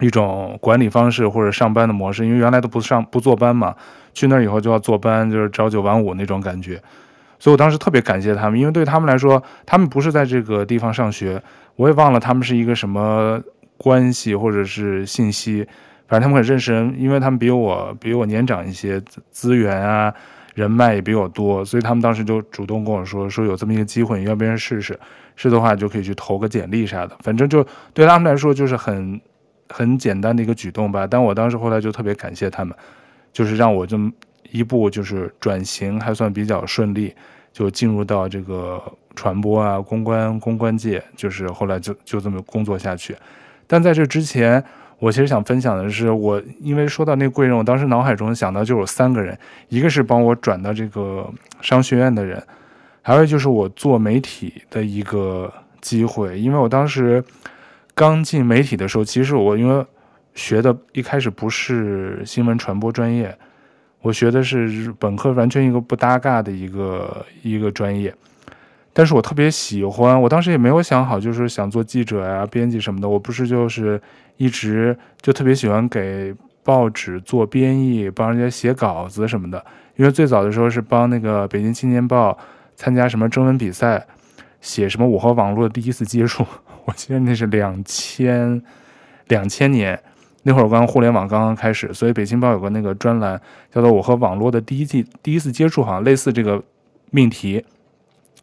[0.00, 3.76] 一种管理方式或者上班的模式，因为原来都不上不坐班嘛，
[4.12, 6.82] 去那儿以后就要坐班，就是朝九晚五那种感觉，
[7.38, 11.40] 所以我当时特别感谢他们，因为对他们来说，他们不是在这个地方上学，
[11.76, 13.40] 我也忘了他们是一个什么。
[13.78, 15.66] 关系或者是信息，
[16.06, 20.12] 反正他们很认识人，因为他们比我比我年长一些，资源啊
[20.54, 24.98] 人脉也比我多，所以他们当时就主动跟我说，说有这么一个机会，你要不要试试？
[25.36, 27.64] 是的话就可以去投个简历啥的，反正就
[27.94, 29.20] 对他们来说就是很
[29.68, 31.06] 很简单的一个举动吧。
[31.06, 32.76] 但我当时后来就特别感谢他们，
[33.32, 34.10] 就是让我这么
[34.50, 37.14] 一步就是转型还算比较顺利，
[37.52, 38.82] 就进入到这个
[39.14, 43.14] 传播啊公关公关界，就是后来就就这么工作下去。
[43.68, 44.64] 但在这之前，
[44.98, 52.42] 我其实想分享的是，我因为说到那个贵人，我当时脑海中想到就有三个人，一个是帮我转到这个商学院的人，
[53.02, 56.40] 还有就是我做媒体的一个机会。
[56.40, 57.22] 因为我当时
[57.94, 59.86] 刚进媒体的时候，其实我因为
[60.34, 63.36] 学的一开始不是新闻传播专业，
[64.00, 68.14] 我学的是本科完全一个不搭嘎的一个一个专业。
[68.98, 73.08] 但是我特别喜欢，我当时也没有想好，就是想做记者呀、编辑什么的。
[73.08, 74.02] 我不是就是
[74.38, 76.34] 一直就特别喜欢给
[76.64, 79.64] 报纸做编译，帮人家写稿子什么的。
[79.94, 82.36] 因为最早的时候是帮那个北京青年报
[82.74, 84.04] 参加什么征文比赛，
[84.60, 86.44] 写什么我和网络第一次接触。
[86.84, 88.60] 我记得那是两千
[89.28, 89.96] 两千年
[90.42, 96.60] 那会儿，刚刚互联网刚刚开始，所以北京报有个那个专栏叫做《我和网络的第一季第一次接触》，好像类似这个
[97.12, 97.64] 命题。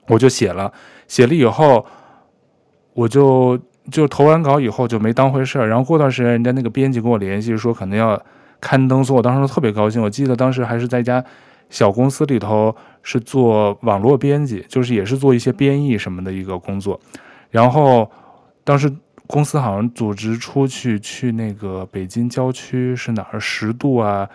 [0.08, 0.72] 我就写了，
[1.08, 1.86] 写了以后，
[2.94, 3.60] 我就
[3.92, 5.68] 就投完稿以后就没当回事儿。
[5.68, 8.22] 然后过段时间，人家那个编辑跟我联系说可能要
[8.60, 10.02] 刊登，所以我当时特别高兴。
[10.02, 11.24] 我记得当时还是在一家
[11.70, 17.00] 小公司里头是做网络编辑，就是也是做一些编译什么的一个工作。
[17.50, 18.10] 然后
[18.64, 18.92] 当时
[19.28, 24.30] 公司好像组织出去去那个北京郊区是哪儿十渡啊，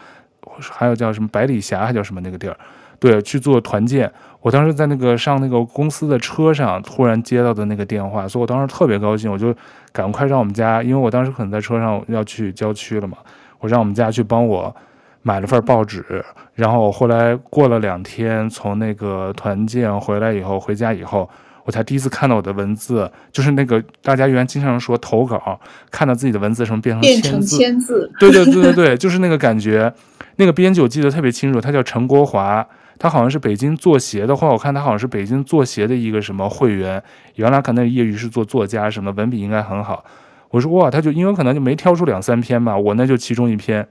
[0.60, 2.56] 还有叫什么百里峡还叫什么那个地儿，
[3.00, 4.12] 对，去做团建。
[4.42, 9.54] 我当时在那个上那个公司的车上，突然接到的那个电话，所以我当时特别高兴，我就
[9.92, 13.18] 赶快让我们家，因为我当时可能在车上要去郊区了嘛，
[13.58, 14.74] 我让我们家去帮我
[15.20, 21.28] 买了份报纸，然后后来过了两天，从那个团建回来以后，回家以后，
[21.64, 25.60] 我才第一次看到我的文字，就是那个大家原来经常说投稿，
[25.90, 29.92] 看到自己的文字什么变成变成签字，对对对对对，就是那个感觉。
[30.36, 32.66] 那个编辑我记得特别清楚，他叫陈国华。
[33.00, 37.02] 他好像是北京作协的话，我看他好像是北京作协的一个什么会员，
[37.36, 40.04] 原来可能业余是做作家什么，文笔应该很好。
[40.50, 43.88] 我说哇，他就因为可能就没挑出两三篇吧，我那就其中一篇，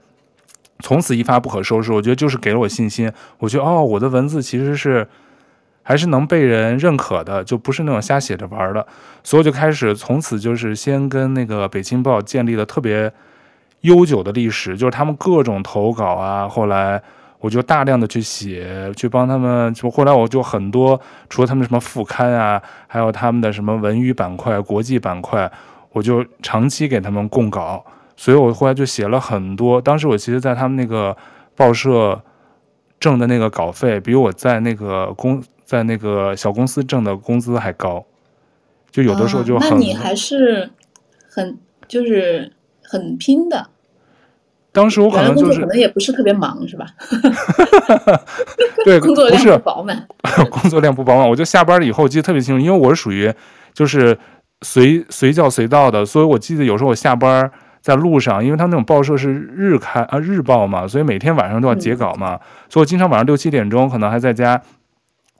[0.78, 1.92] 从此一发不可收拾。
[1.92, 5.08] 我觉得就是给了我信心，我觉得哦，我的文字其实是
[5.82, 8.86] 还是能被人认可的，就不是那种瞎写着玩的。
[9.24, 13.12] 所以我就开始从此就是先跟那个北京报建立了特别
[13.80, 17.02] 悠久的历史，就是他们各种投稿啊，后来。
[17.40, 19.72] 我就大量的去写，去帮他们。
[19.74, 25.50] 就后来我就很多，除了他们什么副刊啊，还有他们的什么文娱板块、国际板块，
[25.92, 27.84] 我就长期给他们供稿。
[28.14, 29.80] 所以我后来就写了很多。
[29.80, 31.16] 当时我其实，在他们那个
[31.56, 32.22] 报社
[33.00, 38.04] 挣的那个稿费，比我在那个公在那个小公司挣的工资还高。
[38.90, 40.70] 就有的时候就很，啊、那你还是
[41.30, 41.56] 很
[41.88, 43.70] 就是很拼的。
[44.72, 46.86] 当时我可能就是可能也不是特别忙，是吧？
[48.84, 50.06] 对，工作量不饱满。
[50.50, 53.32] 工作量不饱满，我就下班了以后，我记得特别清楚，因为我是属于
[53.74, 54.16] 就是
[54.62, 64.60] 随随叫随到的，所以我记得有时候我下班在路上，因为他那种报社是日刊啊日报嘛，所以每天晚上都要截稿嘛，嗯、所以我经常晚上六七点钟可能还在家。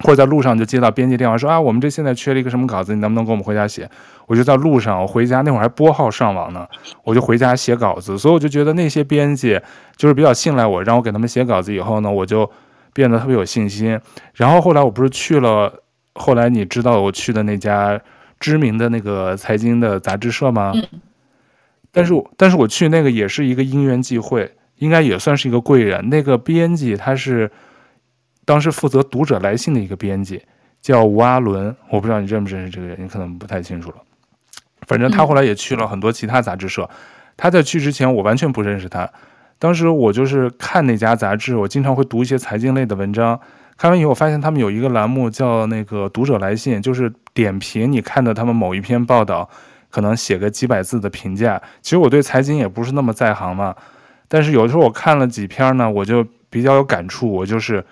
[0.00, 3.88] 或者在路上就接到编辑电话说啊，我们这现在缺了一个什么稿子，你能不能给我们回家写？
[4.26, 6.66] 我就在路上，我回家那会儿还拨号上网呢，
[7.04, 8.16] 我就回家写稿子。
[8.16, 9.60] 所以我就觉得那些编辑
[9.96, 12.50] 就是比较信赖我，让我给他们写稿子以后呢，我就
[12.92, 14.00] 变得特别有信心。
[14.34, 15.82] 然后后来我不是去了，
[16.14, 18.00] 后来你知道我去的那家
[18.38, 20.72] 知名的那个财经的杂志社吗？
[21.92, 26.08] 但是但是我去那个也是一个因缘际会，应该也算是一个贵人。
[26.08, 27.50] 那个编辑他是。
[28.50, 30.42] 当时负责读者来信的一个编辑
[30.82, 33.96] 叫吴阿伦，我不知道你认不认识这个人，你可能不太清楚了。
[34.88, 36.90] 反正他后来也去了很多其他杂志社。
[37.36, 39.08] 他在去之前，我完全不认识他。
[39.60, 43.38] 当时我就是看那家杂志，我经常会读一些财经类的文章。
[43.76, 49.48] 看完以后，我发现他们有一个栏目叫那个读者来信，就是点评你看的他们某一篇报道，
[49.90, 51.62] 可能写个几百字的评价。
[51.82, 53.76] 其实我对财经也不是那么在行嘛，
[54.26, 57.84] 但是有的时候我看了几篇呢，我就比较有感触，我就是。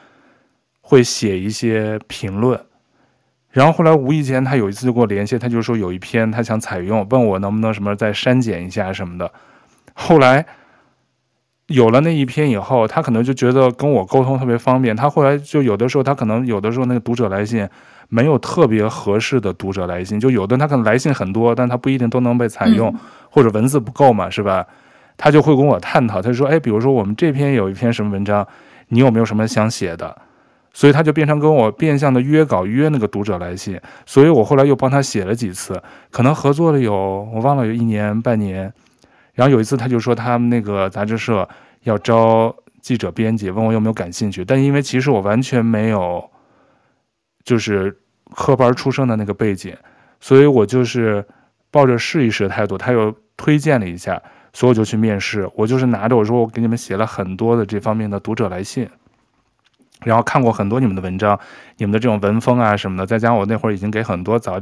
[0.88, 2.58] 会写一些评论，
[3.50, 9.30] 然后后来无意间他有一次就给我联系，他就说有一篇他想采用，问我能不能什么再删减一下什么的。
[9.92, 10.46] 后来
[11.66, 14.96] 有了那一篇以后，他可能就觉得跟我沟通特别方便。
[14.96, 17.68] 他后来就有的时候，他可能有的时候那个读者来信
[18.08, 22.94] 没有特别合适的读者来信，就有的他可能来信很多，但他不一定都能被采用，
[23.28, 24.66] 或者文字不够嘛，是吧？
[25.18, 28.46] 他就会跟我探讨，他就说，哎，比如说我们这篇有一篇什么文章，
[28.88, 30.16] 你有没有什么想写的？
[30.72, 36.94] 所以他就变成跟我变相的约稿约那个读者来信，所以我后来又帮他写了几次，可能合作了有
[37.34, 38.72] 我忘了有一年半年，
[39.34, 41.48] 然后有一次他就说他们那个杂志社
[41.82, 46.30] 要招记者编辑，问我有没有感兴趣，但因为其实我完全没有
[47.42, 47.98] 就是
[48.34, 49.76] 科班出身的那个背景，
[50.20, 51.26] 所以我就是
[51.70, 58.88] 抱着试一试的态度，他又推荐了一下，所以我就去面试，我就是拿着我说我给你们写了很多的这方面的读者来信。
[60.04, 61.38] 然后看过很多你们的文章，
[61.76, 64.60] 你们的这种文风啊什么的，再加上我那会儿已经给很多早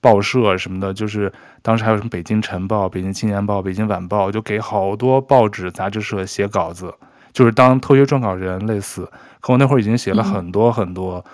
[0.00, 6.92] 报社什么的，就是当时还有什么北京晨报、北京青年报、北京晚报，就给好多报纸杂志社写稿子，
[7.32, 9.08] 就是当特约撰稿人类似。
[9.40, 11.24] 可我那会儿已经写了很多很多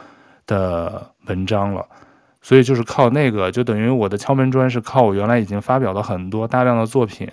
[0.46, 1.87] 的文章了，
[2.42, 7.26] 所以就是靠那个，就等于我的敲门砖是靠我原来已经发表了很多大量的作品，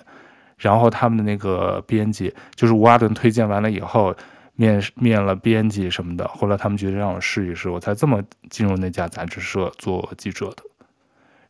[0.56, 4.16] 然后他们的那个编辑就是吴阿伦推荐完了以后。
[4.56, 10.62] 面面了编辑什么的，后来他们觉得让我试一试，我才这么进入那家杂志社做记者的。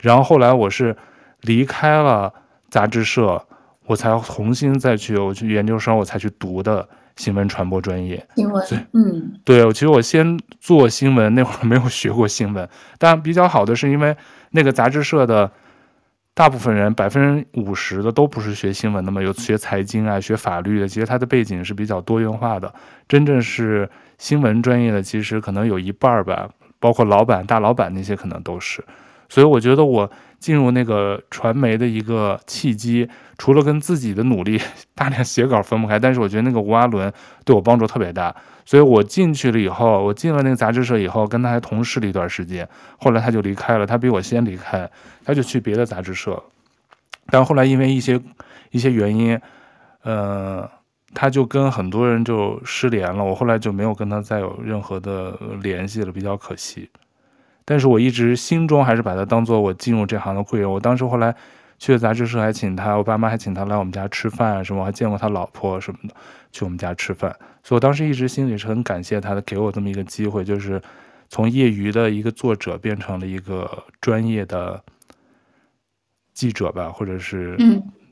[0.00, 0.94] 然后后来我是
[1.40, 2.32] 离开了
[2.68, 3.46] 杂志社，
[3.86, 8.26] 我才重新再去我去研究生，我才去读的新闻传播专业。
[8.34, 14.16] 新闻，嗯，对，其实我先做新闻那会儿没有学过新闻，但比较好的是因为
[14.50, 15.50] 那个杂志社的
[16.36, 22.70] 大部分人百分之五十的都不是学新闻的嘛，有学财经啊、学法律的，其实他的背景是比较多元化的。
[23.08, 28.84] 真正是新闻专业的，其实可能有一半儿吧，包括老板、大老板那些可能都是。
[29.28, 33.08] 所以我觉得我进入那个传媒的一个契机，
[33.38, 34.60] 除了跟自己的努力
[34.94, 37.12] 大量写稿分不开，但是我觉得那个吴阿伦
[37.44, 38.34] 对我帮助特别大。
[38.64, 42.68] 所以我进去了以后，我进了那个杂志社以后，跟他还同事了一段时间。
[42.98, 44.90] 后来他就离开了，他比我先离开，
[45.24, 46.42] 他就去别的杂志社。
[47.30, 48.20] 但后来因为一些
[48.72, 49.40] 一些原因，
[50.02, 50.68] 呃，
[51.14, 53.22] 他就跟很多人就失联了。
[53.22, 56.90] 我后来就没有跟他再有任何的联系了，比较可惜。
[57.66, 60.70] 但是我一直心中还是把他当做我进入这行的贵人。
[60.70, 61.34] 我当时后来
[61.78, 66.14] 去了杂志社，还请他，我爸妈还请他来我们家吃饭啊什么，我还见过他老婆什么的，
[66.52, 67.36] 去我们家吃饭。
[67.64, 70.80] 所以我当时一直心里是很感谢他的，给我这么一个机会，就是
[71.28, 73.68] 从业余的一个作者变成了一个
[74.00, 74.80] 专业的
[76.32, 77.58] 记者吧，或者是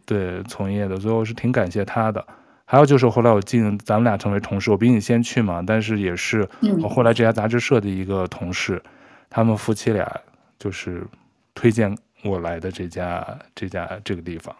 [0.04, 2.26] 对从业的，所以我是挺感谢他的。
[2.64, 6.48] 还有就是后来我进，咱们俩成为同事，我比你先去嘛，但是也是
[6.82, 8.82] 我后来这家杂志社的一个同事。
[9.28, 10.20] 他们夫妻俩
[10.58, 11.06] 就是
[11.54, 14.54] 推荐我来的这家这家这个地方，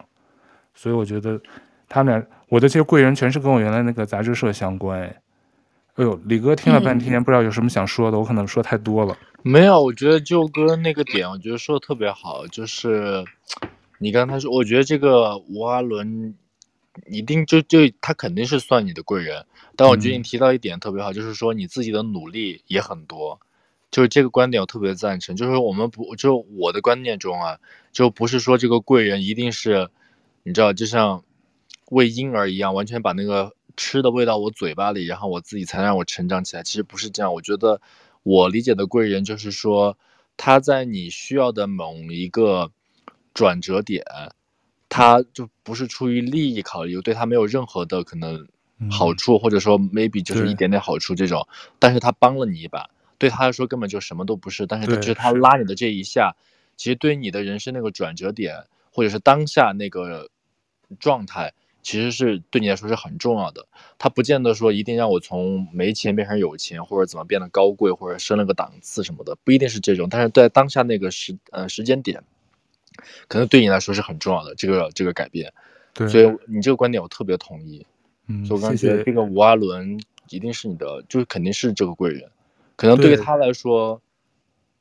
[0.73, 1.39] 所以我觉得
[1.87, 5.01] 他们俩我的这些贵人全是跟我原来那个杂志社相关。
[5.01, 5.15] 哎，
[5.95, 9.17] 哎呦，李哥听了半天，不知道有什么想说的，我可能说太多了。
[9.41, 13.23] 没有，我觉得就哥那个点，我觉得说的特别好，就是
[13.99, 16.35] 你刚才说，我觉得这个吴阿伦
[17.07, 23.39] 一定就就他肯定是算你的贵人，但我觉得你提到一点特别好，就是说你自己的努力也很多。
[23.95, 25.37] 就是这个观点，我特别赞成。
[25.37, 27.59] 就是我们不，就我的观念中啊，
[27.93, 29.89] 就不是说这个贵人一定是，
[30.43, 31.23] 你知道，就像
[31.91, 36.63] 喂婴儿一样，完全把那个吃的喂到我嘴巴里，然后我自己才让我成长起来。
[36.63, 37.33] 其实不是这样。
[37.33, 37.79] 我觉得
[38.23, 39.97] 我理解的贵人，就是说
[40.35, 42.71] 他在你需要的某一个
[43.33, 44.03] 转折点，
[44.89, 48.45] 他就不是出于利益考虑，对他没有任何的可能
[48.91, 51.47] 好处，或者说 maybe 就是一点点好处这种，
[51.79, 52.89] 但是他帮了你一把。
[53.17, 56.35] 对他来说根本就什么都不是，但是就是他拉你的这一下，
[56.75, 60.29] 其实对于你的人生那个转折点，或者是当下那个
[60.99, 63.67] 状态，其实是对你来说是很重要的。
[63.97, 70.07] 他不见得说一定让我从没钱变成有钱，或者怎么变得高贵，或者升了个档次什么的，不一定是这种。
[70.09, 72.23] 但是在当下那个时呃时间点，
[73.27, 75.53] 可能对你来说是很重要的这个这个改变。
[75.93, 77.85] 对，所以你这个观点我特别同意。
[78.27, 79.99] 嗯，所以我刚觉得这个吴阿伦
[80.29, 82.29] 一定是你的，就是肯定是这个贵人。
[82.75, 84.01] 可能对于他来说，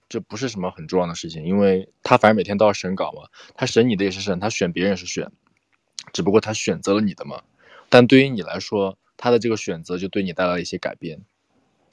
[0.09, 5.30] 这不是什么很重要的事情，因为他反正每天都要审稿嘛，他审你的也是审，他选别人也是选，
[6.12, 7.42] 只不过他选择了你的嘛。
[7.88, 11.20] 但对于你来说，他的这个选择就对你带来了一些改变。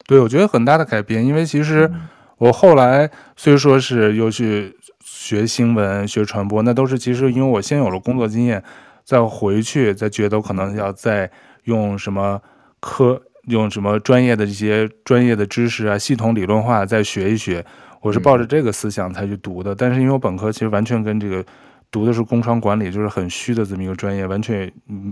[0.08, 1.92] 对，我觉得很大的改变，因为其实
[2.38, 8.64] 我后来虽说是又去学新闻、学传播，那都是其实因为我先有了工作经验，
[9.04, 11.32] 再回去再觉得我可能要再
[11.66, 12.42] 用什么
[12.80, 13.22] 科。
[13.48, 17.66] 用什么专业的这些专业的知识啊，系统理论化再学一学，
[18.02, 19.74] 我是抱着这个思想才去读的。
[19.76, 21.46] 但是因为我本科其实完全跟这个
[21.90, 24.72] 读的是工商管理，就是很虚的这么一个专业，完全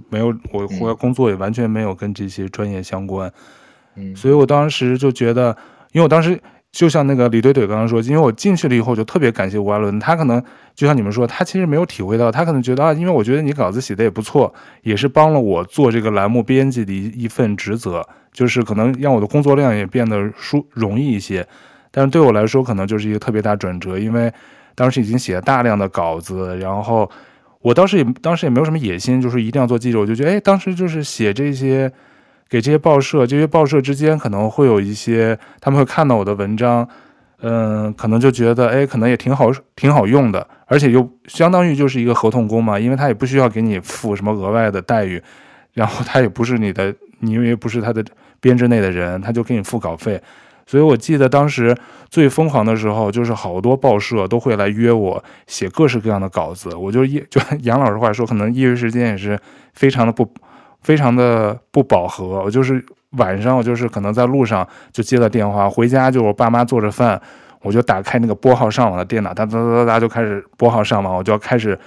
[0.10, 3.32] 没有我后来工作也完全没有跟这些专业相关。
[3.96, 5.56] 嗯，所以我当时就觉得，
[5.92, 6.40] 因为我当时。
[6.72, 10.00] 就像那个李怼怼刚刚说，因为我进去了以后，就特别感谢吴阿伦。
[10.00, 10.42] 他可能
[10.76, 14.54] 就像你们说，他其实没有体会到，他可能觉得啊，因为我觉得你稿子写的也不错，
[14.84, 21.46] 也是帮了我做这个栏目编辑的一一份职责，就是可能让我的工作量也变得舒容易一些。
[21.90, 24.32] 但是对我来说，可能就是一个特别大转折，因为
[24.76, 27.10] 当时已经写了大量的稿子，然后
[27.62, 31.92] 我当时也当时也没有什么野心，就是一定要做记者，我就觉得，哎，当时就是写这些。
[32.50, 36.88] 给这些报社，这些报社之间可能会有一些，他们会看到我的文章，
[37.42, 45.22] 嗯，可能就觉得，哎，可能也挺好，挺好用的，而且又相当于就是一个合同工嘛，因为他也不需要给你付什么额外的待遇，
[45.74, 48.04] 然后他也不是你的，你因为不是他的
[48.40, 50.20] 编制内的人，他就给你付稿费。
[50.66, 51.76] 所以我记得当时
[52.10, 59.40] 最疯狂的时候，就是好多报社都会来约我写各式各样的稿子，我就业就杨老师话说，可能业余时间也是
[59.74, 60.28] 非常的不。
[60.82, 67.22] 非常的不饱和，我就是晚上，我就是可能在路上就接了电话，回家就我爸妈做着饭，
[67.62, 71.78] 我就打开那个拨号上网的电脑，哒哒哒哒哒就开始拨号上网，我就要开始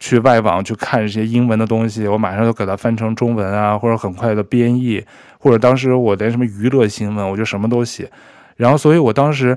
[0.00, 5.04] 去外网去看一些英文的东西，我马上就给它翻成中文啊，或者很快的编译，
[5.38, 8.10] 或者当时我连什么娱乐新闻，我就什么都写，
[8.56, 9.56] 然后所以我当时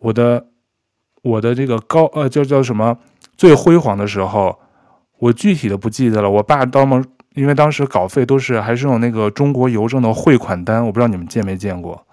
[0.00, 0.46] 我的
[1.22, 2.98] 我的这个高呃叫叫什么
[3.36, 4.58] 最辉煌的时候，
[5.18, 7.08] 我具体的不记得了，我爸当时。
[7.34, 12.06] 因为当时稿费都是还是用那个中国邮政的汇款单，我不知道你们见没见过。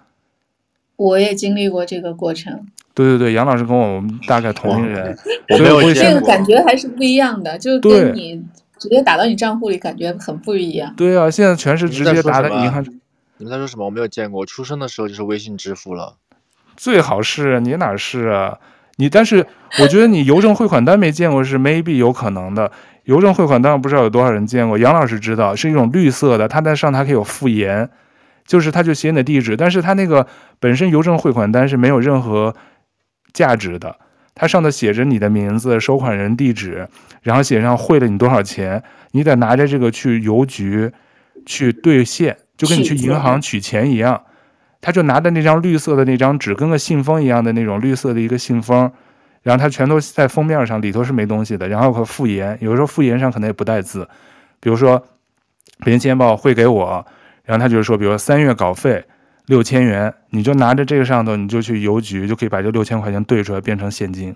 [0.96, 2.66] 我也经历过这个过程。
[2.94, 5.16] 对对对，杨老师跟我们大概同龄人，
[5.48, 8.44] 我没有所以这个感觉还是不一样的，就跟你
[8.78, 10.92] 直接打到你账户里感觉很不一样。
[10.96, 12.84] 对啊，现在全是直接打到银行。
[13.38, 13.84] 你们在说什么？
[13.84, 16.16] 我没有见过，我出生的时候就是微信支付了。
[16.76, 18.58] 最好是你哪是啊？
[18.96, 19.46] 你但是
[19.80, 22.70] 我觉得你邮政汇款单没见过是 maybe 有可能的。
[23.04, 27.88] 邮政汇款单不知道有多少人见过，杨老师知道是一种绿色的，它在上它可以有附言，
[28.46, 30.26] 就是它就写你的地址，但是它那个
[30.60, 32.54] 本身邮政汇款单是没有任何。
[33.32, 33.96] 价值的，
[34.34, 36.86] 它上头写着你的名字、收款人地址，
[37.22, 38.82] 然后写上汇了你多少钱，
[39.12, 40.92] 你得拿着这个去邮局
[41.46, 44.22] 去兑现，就跟你去银行取钱一样。
[44.82, 48.92] 他就拿着那张绿色的那张纸，跟个信封一样的那种绿色的一个信封，
[49.40, 51.66] 然后他全都在封面上，里头是没东西的。
[51.66, 54.06] 然后和附言，有时候附言上可能也不带字，
[54.60, 55.02] 比如说
[55.78, 57.06] 北京青年报汇给我，
[57.44, 59.02] 然后他就是说，比如说三月稿费。
[59.46, 64.34] 六千元，你就拿着这个上头，你就去邮局，就可以把这六千块钱兑出来，变成现金。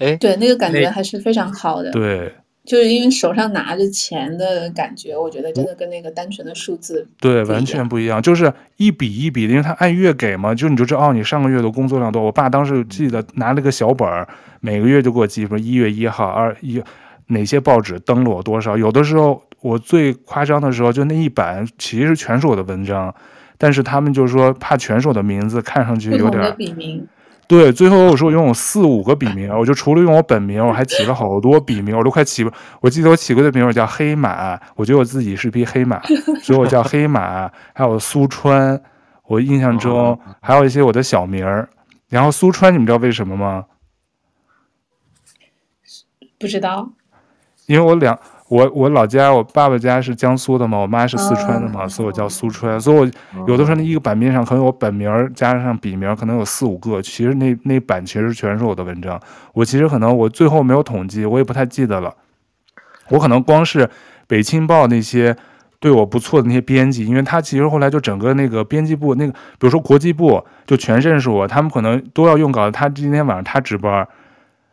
[0.00, 1.92] 哎，对，那个感觉还是非常好的。
[1.92, 2.34] 对，
[2.64, 12.22] 就是因为手上拿着钱的感觉，我觉得真的跟那个单纯的数字对完全不一样，就是一笔一笔的，因为他按月给嘛，就你就知道哦，你上个月的工作量多。
[12.22, 14.26] 我爸当时记得拿了个小本儿，
[14.60, 16.82] 每个月就给我记，说一月一号、二一
[17.28, 19.42] 哪些报纸登了我多少，有的时候。
[19.64, 23.14] 我最夸张的时候，就那一版其实全是我的文章，
[23.56, 27.08] 但是他们就说怕全是我的名字，看上去有点笔名。
[27.56, 32.50] 对，最后我说我用四五个笔名，我就除了用我本名，我还起了好多笔名，我都快起不。
[32.80, 36.02] 我记得我起过的名，我叫黑马，我觉得我自己是匹黑马，
[36.42, 37.48] 所以我叫黑马。
[37.72, 38.82] 还有苏川，
[39.28, 41.68] 我印象中还有一些我的小名儿。
[42.08, 43.66] 然后苏川，你们知道为什么吗？
[46.40, 46.90] 不知道，
[47.66, 48.18] 因为我两。
[48.48, 52.78] 我我老家，我爸爸家是江苏的嘛，我妈是四川的嘛，所以我叫苏川。
[52.78, 57.00] 所以我有的时候那一个版面上可能我本名加上笔名，可能有四五个。
[57.00, 59.18] 其实那那版其实全是我的文章。
[59.54, 62.14] 我其实可能我最后没有统计，我也不太记得了。
[63.08, 63.88] 我可能光是
[64.26, 65.34] 北青报那些
[65.80, 72.70] 对我不错的那些编辑，因为他其实后来就整个那个编辑部那个，比如说国际部就全认识我，他们可能都要用稿。
[72.70, 74.06] 他今天晚上他值班。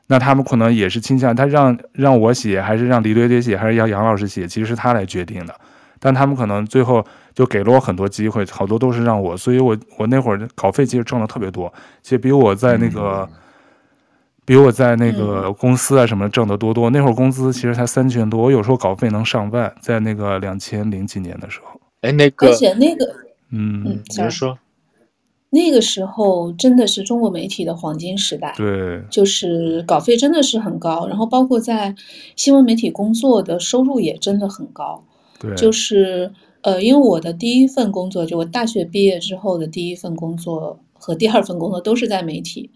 [0.08, 5.56] 那他们可能也是倾向他让让我写，还是让李堆堆写，还是要杨老师写，其实是他来决定的。
[6.00, 11.72] 但他们可能最后就给了我很多机会，好多都是让我，所以我我那会儿稿费其实挣的特别多，
[12.02, 13.30] 其实比我在那个，
[14.44, 16.90] 比我在那个公司啊什么挣的多多。
[16.90, 21.80] 那会儿工资其实才三千多，我有时候稿费能上万，在那个两千零几年的时候。
[22.02, 23.06] 哎，那个，而且那个，
[23.52, 24.58] 嗯，嗯，怎么说？
[25.54, 31.94] 那个时候真的是中国媒体的黄金时代，对，就是稿费真的是很高，然后包括在
[32.38, 35.04] 新闻媒体工作的收入也真的很高，
[35.42, 36.32] 对，就是
[36.62, 42.70] 呃，因为我的第一份工作，就我大学毕业之后的第一份工作和第二份工作都是在媒体，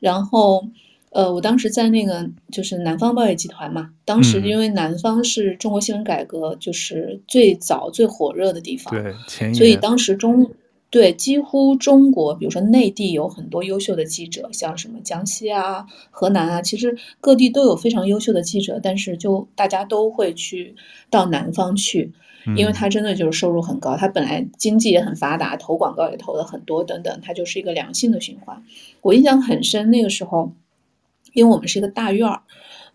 [0.00, 0.64] 然后
[1.10, 10.50] 呃，我当时在那个就是南方报业集团嘛，当时因为南方是中国新闻改革就是最早最火热的地方，对，前所以当时中。
[10.94, 20.76] 对，几乎中国，比如说内地有很多优秀的记者，像什么江西啊、河南啊，其实各地都有非常优秀的记者，但是就大家都会去
[21.10, 22.12] 到南方去，
[22.56, 28.62] 因为他真的就是收入很高，他本来经济也很发达，投广告也投了很多等等，它就是一个良性的循环。
[29.02, 30.52] 我印象很深，那个时候，
[31.32, 32.42] 因为我们是一个大院儿，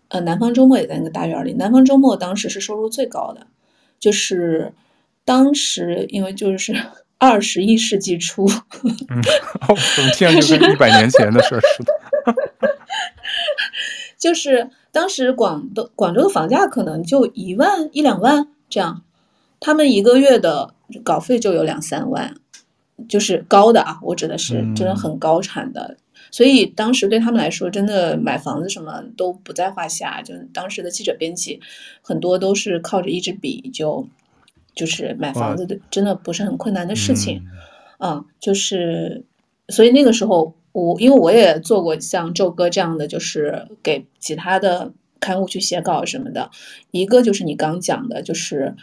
[0.08, 3.46] 呃，南方周末也在那个大院里，南方周末当时是收入最高的，
[3.98, 4.72] 就是
[5.26, 6.74] 当时因为就是。
[7.20, 8.46] 二十一世纪初，
[8.82, 9.22] 嗯，
[9.94, 11.92] 怎么听就跟一百年前的事儿似的。
[14.16, 19.02] 就是当时广东广州的房价可能就一万一两万这样，
[19.60, 20.72] 他们一个月的
[21.04, 22.34] 稿费就有两三万，
[23.06, 25.96] 就是高的啊，我指的是真的很高产的，嗯，
[26.30, 30.22] 所以当时对他们来说，真的买房子什么都不在话下。
[30.22, 31.60] 就当时的记者编辑
[32.00, 34.08] 很多都是靠着一支笔就。
[34.80, 37.44] 就是买房子的真的不是很困难的事情，
[37.98, 39.22] 嗯，嗯，就是
[39.68, 46.50] 所以那个时候我因为我也做过像周哥这样的，就是给其他的刊物去写稿什么的。
[46.92, 48.74] 一个就是你刚讲的，就是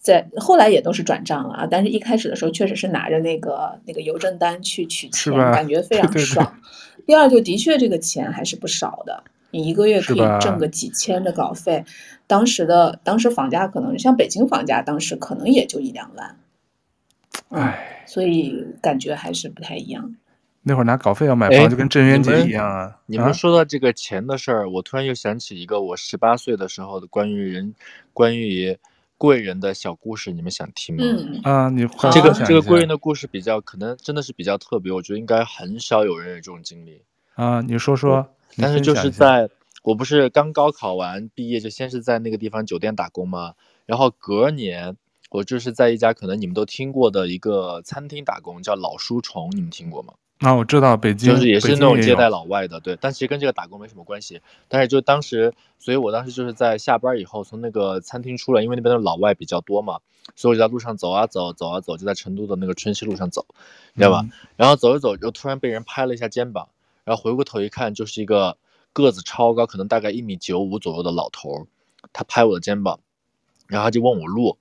[0.00, 6.46] 在后来也都是转账了啊，但是一开始的时候确实是拿着那个那个邮政单去取钱，感觉非常爽。
[6.46, 7.04] 对对对。
[7.04, 9.22] 第二就的确这个钱还是不少的。
[9.54, 11.84] 你一个月可以挣个几千的稿费，
[12.26, 16.38] 当时的当时房价可能像北京房价，当时可能也就一两万，
[17.50, 20.16] 哎、嗯，所以感觉还是不太一样。
[20.62, 23.00] 那会儿拿稿费要买房，就跟郑渊洁一样啊。
[23.06, 27.74] 你们说到这个钱的事儿，我突然又想起一个我十八岁的时候的关于人
[28.12, 28.78] 关于
[29.18, 31.02] 贵人的小故事，你们想听吗？
[31.04, 37.02] 嗯啊，你快这个这个贵人的故事比较可能真的是比较特别，我觉得应该很少有人有这种经历。
[37.34, 39.48] 啊，你说说，但是就是在
[39.82, 43.54] 我不是刚高考完毕业，就先是在那个地方酒店打工吗？
[43.84, 44.96] 然后隔年
[45.30, 50.14] 我就是在一家可能你们都听过的一个餐厅打工，叫老书虫，你们听过吗？
[50.38, 54.40] 啊，我知道北京就是也是那种接待，老外的，对，但其实跟这个打工没什么关系。
[54.66, 60.00] 但是就当时，所以我当时就是在下班以后从那个餐厅出来，因为那边的老外比较多嘛，
[60.34, 63.46] 所以我就在路上走啊走，走啊走，就在成都的那个春熙路上走，
[63.94, 64.22] 你知道吧？
[64.24, 66.68] 嗯然后走着走，就突然被人拍了一下肩膀，
[67.04, 68.56] 然后回过头一看，就是一个
[68.92, 71.66] 个子超高，可能大概一米九五左右的老头，
[72.12, 73.00] 他拍我的肩膀，
[73.66, 74.58] 然后他就问我路，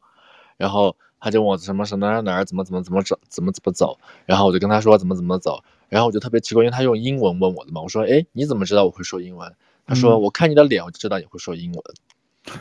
[0.57, 5.63] 然后他就问我什么什么哪儿哪儿怎么怎么怎么走怎么怎么走，然后我就跟他说怎么怎么走。
[5.89, 9.53] 然后我就特别奇怪，因为他用英文问我的嘛，我说，哎，你怎么知道我会说英文？
[9.85, 11.83] 他说，嗯我看你的脸，我就知道你会说英文。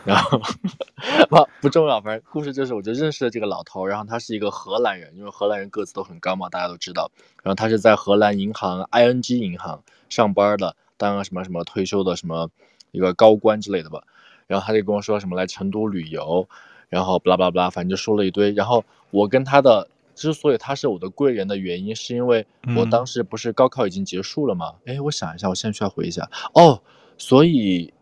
[0.04, 0.40] 然后，
[1.30, 7.12] 不不重要，反正故事就是，我就认识了这个老头，然后他是一个荷兰人，因为荷兰人个子都很高嘛，大家都知道。
[7.44, 12.50] 然后他是在荷兰银行 ING 银行上班的，当个什么什么退休的什么
[12.92, 14.02] 一个高官之类的吧。
[14.46, 16.46] 然后他就跟我说什么来成都旅游，
[16.90, 18.52] 然后巴拉巴拉巴拉，反正就说了一堆。
[18.52, 19.88] 然后我跟他的。
[20.12, 22.46] 之所以他是我的贵人的原因，是因为
[22.76, 24.74] 我当时不是高考已经结束了吗？
[24.84, 26.28] 哎、嗯，我想一下，我现在需要回忆一下。
[26.52, 26.82] 哦，
[27.16, 27.94] 所以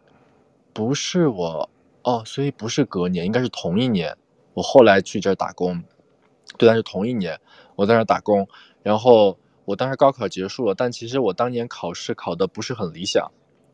[0.72, 1.70] 不是我，
[2.03, 4.16] 哦，所以不是隔年，应该是同一年。
[4.55, 5.84] 我后来去这儿打工，
[6.57, 7.38] 对，但是同一年
[7.76, 8.49] 我在那儿打工。
[8.82, 9.38] 然后
[9.68, 13.30] 我当时高考结束了，但其实我当年考试考得不是很理想，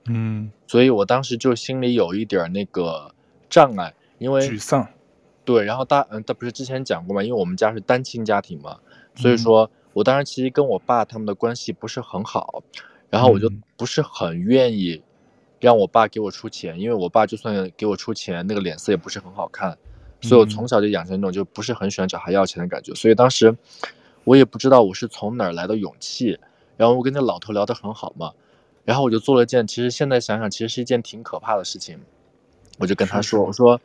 [0.07, 3.14] 嗯，所以我当时就心里有一点那个
[3.49, 4.88] 障碍，因为沮丧。
[5.45, 7.22] 对，然后大嗯，他不是之前讲过嘛？
[7.22, 8.80] 因为我们家是单亲家庭嘛，
[9.14, 12.64] 所以说我当时其实跟我爸他们的关系不是很好，
[13.09, 15.01] 然后我就不是很愿意
[15.61, 19.78] 让我爸给我出钱，因为我爸就算给我出钱，那个脸色也不是很好看，
[20.20, 23.57] 所以我从小就养成那种就不是很喜欢找他要钱的感觉，所以当时
[24.25, 26.39] 我也不知道我是从哪儿来的勇气，
[26.77, 28.33] 然后我跟那老头聊得很好嘛，
[28.85, 31.99] 然后我就做了一件其实现在想想其实是一件挺可怕的事情，
[32.79, 33.81] 我就跟他说，我说。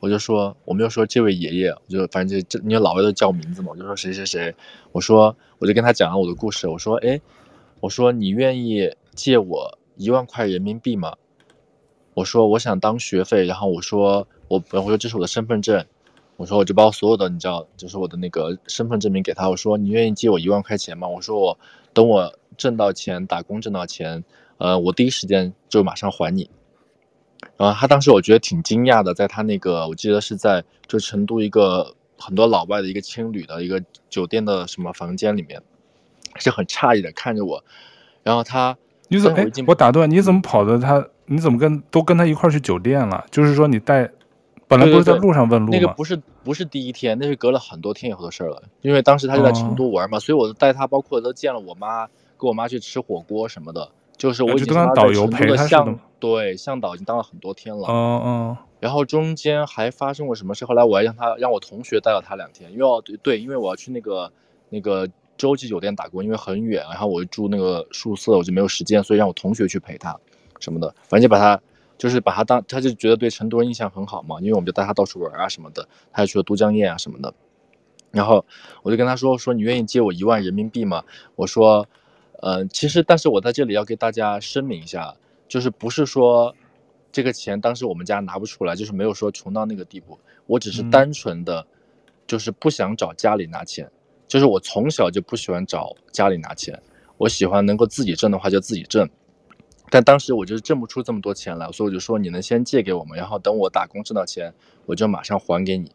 [0.00, 4.54] 我就说，我没有说这位爷爷，我就反正就这，因为老外都叫名字嘛，我就说谁谁谁，
[4.92, 7.18] 我说我就跟他讲了我的故事，我说，哎，
[7.80, 11.14] 我说你愿意借我一万块人民币吗？
[12.12, 15.86] 我说我想当学费，然后我说我我说这是我的身份证，
[16.36, 21.06] 我说我就把我所有的你知道，就是我的那个身份证明给他，我说你愿意借我一万块钱吗？
[21.06, 21.58] 我说我
[21.92, 24.24] 等我挣到钱，打工挣到钱，
[24.58, 26.50] 呃，我第一时间就马上还你。
[27.56, 35.62] 然后他当时我觉得挺惊讶的，在他那个我记得是在就成都一个很多老外的一个青旅的一个酒店的什么房间里面，
[36.36, 37.62] 是很诧异的看着我。
[38.22, 38.76] 然后他
[39.08, 39.46] 你怎么哎？
[39.66, 41.06] 我打断，你怎么跑的他？
[41.26, 43.24] 你怎么跟都跟他一块去酒店了？
[43.30, 44.10] 就是说你带
[44.78, 45.78] 本来不是在路上问路吗？
[45.78, 48.62] 那个不是不是第一天，那是隔了很多天以后的事儿了。
[48.82, 52.06] 因为当时他就在成都玩嘛，哦、所以我带他，包括都见了我妈，
[52.36, 53.88] 跟我妈去吃火锅什么的。
[54.16, 60.64] 就是我已经当导游陪他向对向导已经当了很多天了，嗯嗯，然后中间还发生过什么事？
[60.64, 64.32] 后来我还让他让我同学带了他两天，因为要对对，因为我要去那个
[64.70, 70.16] 那个洲际酒店打工，因为很远，然后我住那个宿舍，我就没有时间，所以让我同学去陪他
[70.60, 71.60] 什么的，反正就把他
[72.04, 77.32] 就是把他当他就觉得对成都人印象很好嘛，因为我们就带他到处玩啊什么的，他还去了都江堰啊什么的，
[78.10, 78.44] 然后
[78.82, 81.02] 我就跟他说说你愿意借我一万人民币吗？
[81.36, 81.88] 我说。
[82.46, 85.16] 嗯、呃，其实，但是我在这里要给大家声明一下，
[85.48, 86.54] 就是不是说
[87.10, 91.66] 这个钱当时我们家拿不出来，就是没有说穷到那个地步，我只是单纯的，
[92.26, 93.92] 就是不想找家里拿钱，嗯、
[94.28, 96.78] 就是我从小就不喜欢找家里拿钱，
[97.16, 99.08] 我喜欢能够自己挣的话就自己挣，
[99.94, 104.52] 但当时我就是挣不出这么多钱来，所以我就说你能先借给我们，然后等我打工挣到钱，
[104.86, 105.92] 我就马上还给你。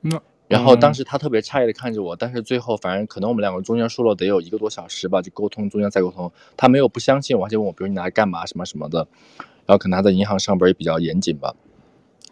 [0.00, 0.20] 那。
[0.48, 9.06] 然后当时他特别诧异的看着我，但是最后反正可能我们两个中间说了得有一个多小时吧，就沟通中间再沟通，他没有不相信我，而且问我，比如你拿来干嘛什么什么的，
[9.64, 11.54] 然后可能他在银行上班也比较严谨吧，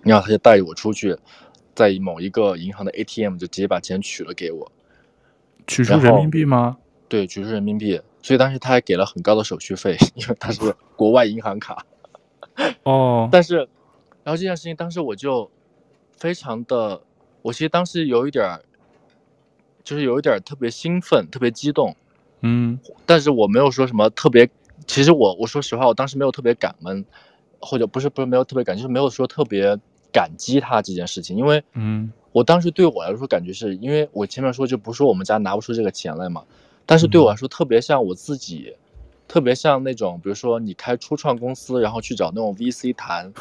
[0.02, 1.16] 然后他就带着我出去，
[1.76, 4.72] 在某一个银行的 ATM 就直接把钱取了给我，
[5.68, 6.78] 取出人民币吗？
[7.08, 11.86] 对，取出人民币，所以当时他还给了很高的手续费，因为他是国外银行卡。
[12.82, 13.58] 哦，但是，
[14.24, 15.48] 然后这件事情当时我就
[16.16, 17.00] 非常的。
[17.42, 18.60] 我其实当时有一点儿，
[19.84, 21.94] 就是有一点儿特别兴奋，特别激动，
[22.40, 24.50] 嗯，但是我没有说什么特别。
[24.88, 27.04] 其实我我说实话，我当时没有特别感恩，
[27.60, 29.78] 或者不是不是没有特别感，就是没有说特别
[30.12, 36.42] 感激他这件事情，因为，嗯，我当时对我来说感觉是因为我前面说就不是说我们家拿不出这个钱来嘛，
[36.86, 38.74] 但是对我来说特别像我自己，
[39.28, 43.32] 特别像那种比如说你开初创公司，然后去找那种 VC 谈。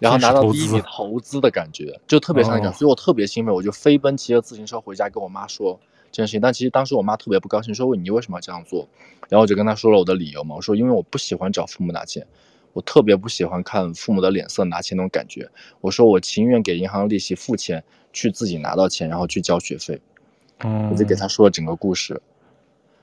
[0.00, 5.76] 然后拿到第一笔投资的感觉，就特别像那种，所以我特别兴奋，我就飞奔骑着自行车回家跟我妈说
[6.12, 6.40] 这件事情。
[6.40, 8.86] 但其实当时我妈特别不高兴，说问你为什么要这样做？
[9.28, 12.24] 然后我就跟她说了我的理由嘛，我说因为我不喜欢找父母拿钱，
[12.74, 15.50] 我特别不喜欢看父母的脸色拿钱那种感觉。
[15.80, 17.82] 我说我情愿给银行利息付钱，
[18.12, 20.00] 去自己拿到钱，然后去交学费。
[20.60, 22.22] 嗯，我就给他说了整个故事。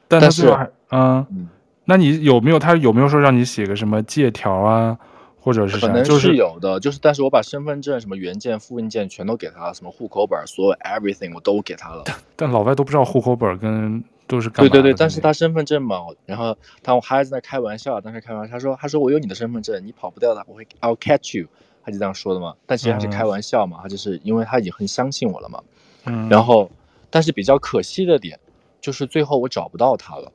[0.07, 0.47] 但是，
[0.91, 1.49] 嗯，嗯，
[1.85, 4.97] 那你有没有他有没有说让你写个什么借条啊？
[5.39, 12.03] 或者是可能是有的，就是，但是我把身份证什么原件、复印件全都给他了，什么户口本，所有 everything 我都给他了。
[12.35, 14.71] 但老外都不知道户口本跟都是干嘛。
[14.71, 21.45] 对对对，但是他身份证嘛，然后他我还在那开玩笑，当时开玩笑，他说他说我有你的身份证，你跑不掉的，我会 I'll catch you，
[21.83, 22.55] 他就这样说的嘛。
[22.65, 25.61] 但其实他是开玩笑嘛，嗯、他就是因为他已经很相信我了嘛。
[26.05, 26.27] 嗯。
[26.27, 26.71] 然后，
[27.11, 28.39] 但是比较可惜的点，
[28.85, 30.31] 就是最后我找不到他了，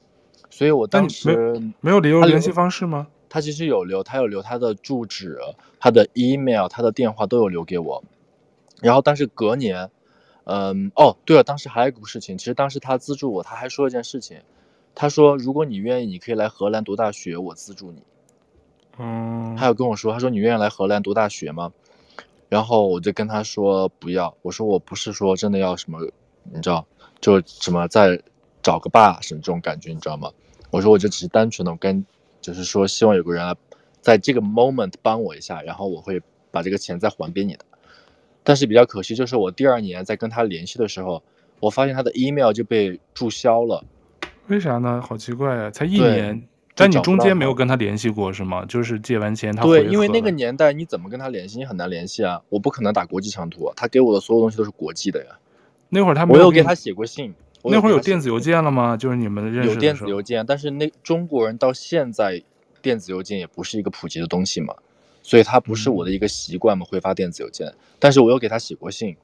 [0.50, 3.06] 所以我当时没，没有留联系方式吗？
[3.28, 5.38] 他其实有留，他有留他的住址、
[5.78, 8.02] 他的 email、他的电话都有留给我。
[8.82, 9.88] 然后，但是隔年，
[10.46, 14.38] 嗯，哦，对了，当时还有一个事情，其实当时他资助我，他还说了一件事情，
[14.96, 18.02] 他说如果你愿意，你可以来荷兰读大学，我资助你。
[18.98, 21.72] 嗯，他有跟我说，他说你愿意来荷兰读大学吗？
[22.48, 26.00] 然后我就跟他说不要，我说我不是说真的要什么，
[26.52, 26.84] 你知道，
[27.20, 28.20] 就什么再
[28.62, 30.30] 找个爸什么这种感觉，你知道吗？
[30.70, 32.04] 我说我就只是单纯的跟。
[32.42, 33.54] 就是说，希望有个人来，
[34.00, 37.66] 在这个 moment 帮我一下，然后我会把这个钱再还给你的。
[38.42, 41.22] 但是比较可惜，就是我第二年在跟他联系的时候，
[41.60, 43.84] 我发现他的 email 就被注销了。
[44.46, 45.02] 为啥呢？
[45.06, 45.70] 好奇怪啊！
[45.70, 46.42] 才一年，
[46.74, 48.64] 但你中间没有跟他联系过是吗？
[48.64, 51.58] 就是借完钱他对，因为那个年代你怎么跟他联系？
[51.58, 52.40] 你很难联系啊！
[52.48, 55.32] 我不可能打国际长途啊，他给我的所有东西都是国际的呀。
[55.90, 57.34] 那会儿他没有，我有给他写过信。
[57.64, 58.96] 那会儿有电子邮件了吗？
[58.96, 59.74] 就是你们认识的时候。
[59.74, 62.42] 有电子邮件，但是那中国人到现在
[62.80, 64.74] 电子邮件也不是一个普及的东西嘛，
[65.22, 67.74] 所以他不是我的一个习惯嘛，会发电子邮件。
[67.98, 69.14] 但是我有给他写过信。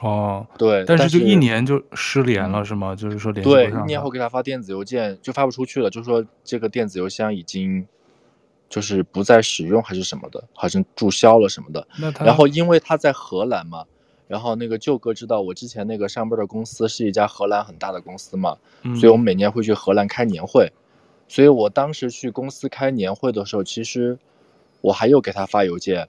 [0.00, 2.96] 哦，对，但是就一年就失联了是吗？
[2.96, 3.48] 就是说联系。
[3.48, 7.86] 对，一年后给他发电子邮件就发不出去了，就说这个电子邮箱已经
[8.68, 11.86] 就是不再使用还是什么的，好像注销了什么的。
[12.24, 13.84] 然后因为他在荷兰嘛。
[14.30, 20.72] 然后那个舅哥知道我之前那个上班的公司是一家荷兰很大的公司嘛，嗯、所以我们每年会去荷兰开年会，
[21.26, 24.16] 所以我当时去公司开年会的时候，其实
[24.82, 26.08] 我还有给他发邮件，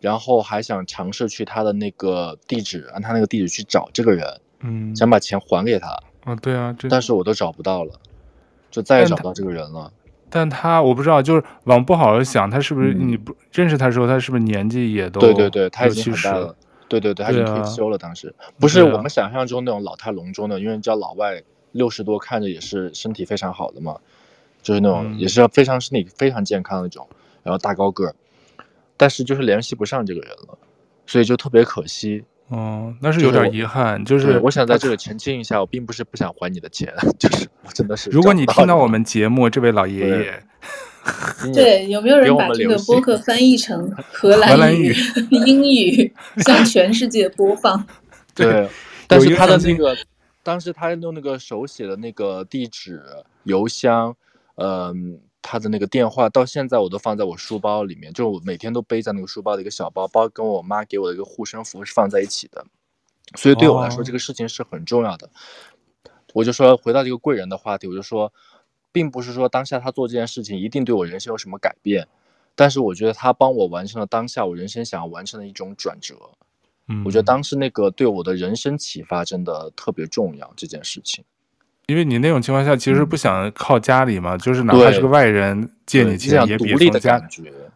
[0.00, 5.88] 然后还想尝试去他的那个地址，按他那个地址去找这个人，嗯，想把钱还给他。
[6.22, 7.94] 啊，对啊，但是我都找不到了，
[8.70, 9.92] 就再也找不到这个人了。
[10.30, 16.54] 但他，我不知道，就是往不好的想，他是不是你不认识他的时候，他是不是年纪也都对对对，他已经很大了。
[16.88, 17.98] 对对对，他已经退休了。
[17.98, 23.96] 当时不是我们想象中那种老态龙钟的，因为叫老外六十多，看着也是身体非常好的嘛，
[24.62, 27.08] 就是那种也是非常身体非常健康的那种，
[27.42, 28.14] 然后大高个儿，
[28.96, 30.58] 但是就是联系不上这个人了，
[31.06, 32.24] 所以就特别可惜。
[32.48, 34.04] 哦，那是有点遗憾。
[34.04, 38.08] 就是我想在这里澄清一下，我并不是不想还你的钱， 就是我真的是。
[38.10, 40.42] 如果你听到我们节目，这位老爷爷。
[41.54, 44.88] 对，有没有人把这个播客 翻译成荷兰语、
[45.30, 47.86] 语 英语，向全世界播放？
[48.34, 48.68] 对，
[49.06, 49.96] 但是他的那个，
[50.42, 53.02] 当时他用那个手写的那个地址、
[53.44, 54.16] 邮箱，
[54.56, 54.94] 嗯、呃，
[55.42, 62.64] 他的那个电话，到现在我都放在我书包里面，就我每天都背在那个书包的一个小包包，跟我妈给我的一个护身符是放在一起的，
[63.36, 65.26] 所以对我来说，这个事情是很重要的。
[65.26, 65.30] 哦、
[66.34, 68.32] 我就说，回到这个贵人的话题，我就说。
[68.92, 72.08] 并不是说当下他做这件事情一定对我人生有什么改变，
[72.54, 76.14] 但是我觉得他帮我完成了当下我人生想要完成的一种转折。
[76.88, 81.24] 嗯，我觉得当时那个对我的人生启发真的特别重要这件事情。
[81.86, 87.20] 因为你那种情况下其实不想靠家里嘛，嗯、就是哪怕是个外人借你钱也比从家。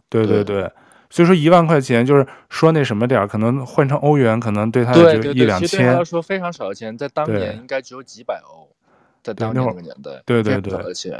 [0.08, 0.68] 对对对，
[1.10, 5.68] 所以说一万块钱就是说那什么点儿，可能换成欧元可能对他就一两千。
[5.68, 8.69] 其实对他来说非常少的钱，在当年应该只有几百欧。
[9.22, 11.18] 在当年那个年代，对对对，而且，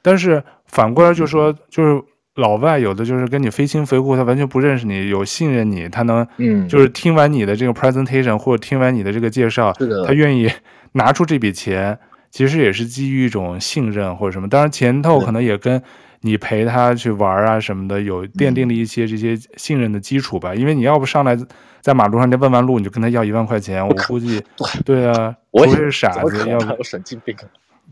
[0.00, 2.02] 但是反过来就说，就是
[2.36, 9.72] 老外有的就是跟你非亲非故，他完全不认识你，有信任你，他能，嗯，就是听完你的这个 presentation 或者听完你的这个介绍，
[10.06, 10.50] 他愿意
[10.92, 11.98] 拿出这笔钱，
[12.30, 14.48] 其实也是基于一种信任或者什么。
[14.48, 15.82] 当然前头可能也跟
[16.22, 20.54] 你陪他去玩啊什么的，有奠定了一些这些信任的基础吧。
[20.54, 21.36] 因为你要不上来
[21.80, 24.42] 在马路上，你问完路你就跟他要一万块钱，我估计，
[24.84, 25.36] 对啊。
[25.50, 27.36] 我也是傻子，要不神经病。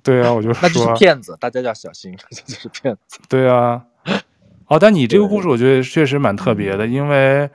[0.03, 3.19] 对啊，我就说那就是骗子，大家要小心， 这就是骗子。
[3.29, 3.83] 对啊，
[4.67, 7.51] 哦，但你这个故事我觉得确实蛮特别的，因为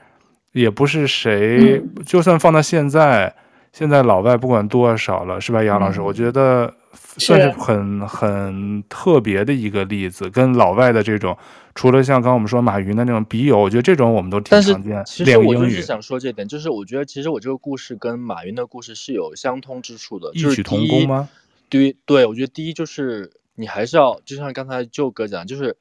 [0.51, 3.33] 也不是谁，就算放到现在，
[3.71, 6.01] 现在老外不管多少了，是吧，杨老师？
[6.01, 6.71] 我觉得
[7.17, 11.37] 算是很很特别的一个例子，跟老外的这种，
[11.73, 15.01] 除了像刚刚我们说马云的那种笔友，我觉得这种我们都挺常见。
[15.05, 21.29] 其实我就是想说这点，就是我觉得其实我这个故事跟马云的故事是有相通之处的，异曲同工吗？
[21.69, 25.77] 对对，我觉得第一就是你还是要，就像刚才舅哥讲，就是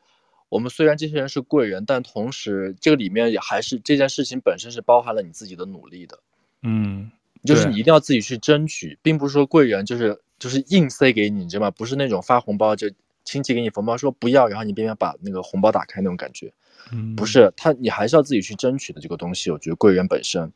[0.48, 6.20] 我们虽然这些人是贵人，但同时这个里面也还是这件事情本身是包含了你自己的努力的。
[6.62, 7.10] 嗯，
[7.44, 10.20] 就是你一定要自己去争取，并不是说贵人就是。
[10.44, 11.70] 就是硬塞给你，你知道吗？
[11.70, 12.86] 不是那种发红包就
[13.24, 16.52] 亲戚给你红包说不要，然后你偏偏把那个红包打开那种感觉，
[16.92, 19.50] 嗯，不是他，你还是要自己去争取的这个东西。
[19.50, 20.52] 我觉得贵人本身，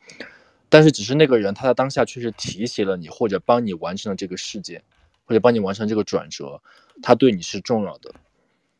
[0.68, 4.82] 但是只是那个人他在当下确实提携了你，或者帮你完成了这个事件，
[5.24, 6.60] 或者帮你完成这个转折，
[7.02, 8.12] 他对你是重要的，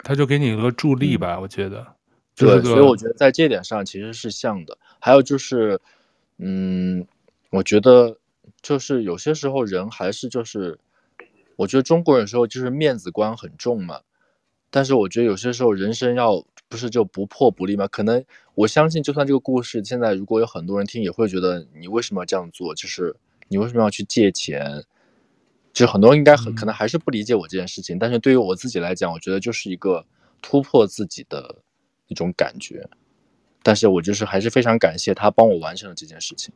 [0.05, 1.37] 他就给你一个助力吧。
[1.37, 1.87] 嗯、我觉得，
[2.37, 4.77] 对，所以我觉得在这点上其实是像的。
[5.01, 5.81] 还有就是，
[6.37, 7.07] 嗯，
[7.49, 8.19] 我觉得
[8.61, 10.79] 就是有些时候人还是就是。
[11.59, 14.01] 我觉得中国人有时候就是面子观很重嘛，
[14.71, 17.89] 但是我觉得有些时候人生要不是就不破不立嘛。
[17.89, 22.75] 可能我相信，就算这个故事现在如果有很多人听，也会觉得你为什么要这样做？
[22.77, 23.17] 就是
[23.49, 24.85] 你为什么要去借钱？
[25.73, 27.99] 就很多人应该很可能还是不理解我这件事情。
[27.99, 30.05] 但是对于我自己来讲，我觉得就是一个
[30.41, 31.57] 突破自己的
[32.07, 32.89] 一种感觉。
[33.63, 36.55] 但是我就是还是非常感谢他帮我完成了这件事情。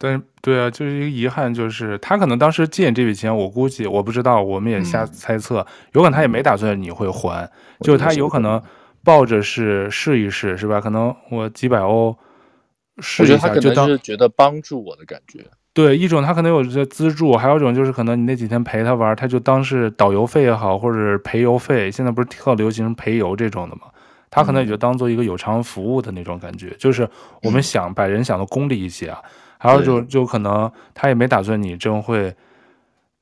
[0.00, 7.50] 对对啊，就是一个遗憾，就是他可能当时借你这笔钱，我估计我不知道，我们也瞎猜测，嗯、有可能他也没打算你会还，嗯、
[7.82, 8.60] 就他有可能
[9.04, 10.80] 抱着是试一试，是吧？
[10.80, 12.16] 可能我几百欧
[13.00, 15.44] 试一下，我觉得他可能是觉得帮助我的感觉。
[15.74, 23.82] 对，一种他可能有些资助，还有一种就是可能你那几天陪他玩，他就当是导游费也好，或者陪游费，现在不是特流行陪游这种的嘛？
[24.30, 27.06] 他可能也就当做一个有偿服务的那种感觉，嗯、就是
[27.42, 29.20] 我们想把人想的功利一些啊。
[29.62, 32.34] 还有就就可能他也没打算你真会，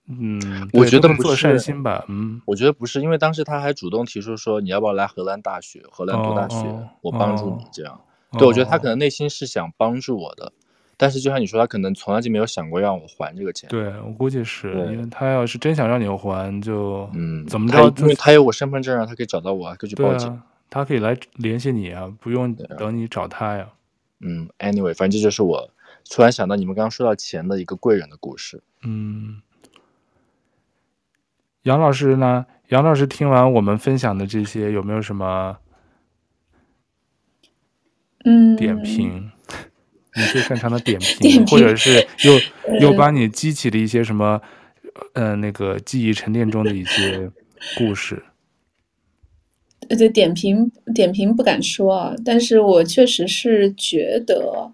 [0.06, 8.00] 嗯，我觉得不做善心吧，嗯，我觉得不是，因为当时他还主动提出说你要不要来荷兰大学，荷兰读大学，哦、我帮助你这样。
[8.30, 10.52] 哦、对，我觉得他可能内心是想帮助我的，哦、
[10.96, 13.68] 但是就像你说，他可能从来就没有想过让我还这个钱。
[13.68, 17.92] 对，我估计是因为他要是真想让你还，就嗯，怎么着？
[17.98, 23.68] 因为他有我身份证啊，他可以找到我，可以去报警，啊，他可以来联系你啊，不用等你找他呀。
[24.20, 25.68] 嗯，anyway，反正这就是我。
[26.10, 28.62] 突然想到你们刚刚说到钱的一个贵人的故事。
[28.82, 29.42] 嗯，
[31.62, 32.46] 杨老师呢？
[32.68, 35.58] 杨老师听完我们分享的这些，有没有什么
[38.24, 39.10] 嗯点评？
[39.16, 39.32] 嗯、
[40.16, 42.38] 你最擅长的 点评，点评或者是又
[42.80, 44.40] 又把你激起了一些什么？
[45.14, 47.30] 嗯、呃，那个记忆沉淀中的一些
[47.76, 48.22] 故事。
[49.88, 54.70] 呃， 对，点评点评不敢说啊，但是我确实是觉得。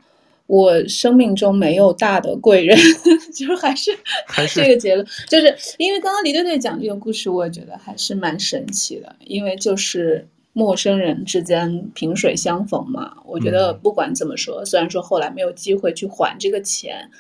[0.55, 2.79] 我生命中没有大的贵人，
[3.35, 3.57] 就是
[4.27, 13.17] 还是这个结论，是就是因为刚刚李队队讲这个故事，我也觉得还是蛮神奇的，因为就是陌生人之间萍水相逢嘛。
[13.27, 17.11] 我觉得不管怎么说，嗯、虽然说后来没有机会去还这个钱，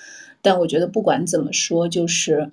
[0.41, 2.49] 但我觉得不管怎么说，就是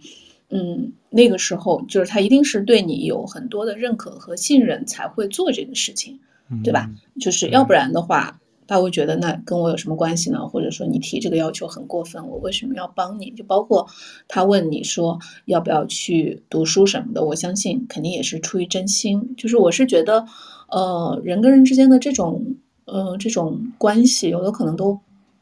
[0.50, 6.20] 嗯，那个时候就是他一定是对你有很多的认可和信任才会做这个事情，
[6.50, 6.90] 嗯、对吧？
[7.20, 8.40] 就是要不然的话。
[8.72, 10.48] 他会觉得那跟我有什么关系呢？
[10.48, 13.30] 或者说你提这个要求很过分，我为什么要帮你？
[13.32, 13.86] 就包括
[14.30, 19.36] 他问你说要不要去读书什么的，我相信肯定也是出于真心。
[19.36, 20.26] 就是我是觉得，
[20.70, 22.56] 呃，人跟人之间的这种
[22.86, 24.98] 呃这种关系，有的可能都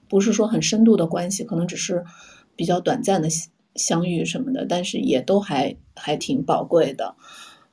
[0.08, 2.04] 不是说很深度的关系，可能只是
[2.56, 3.30] 比较短暂的
[3.76, 7.14] 相遇什么的，但是也都还还挺宝贵的。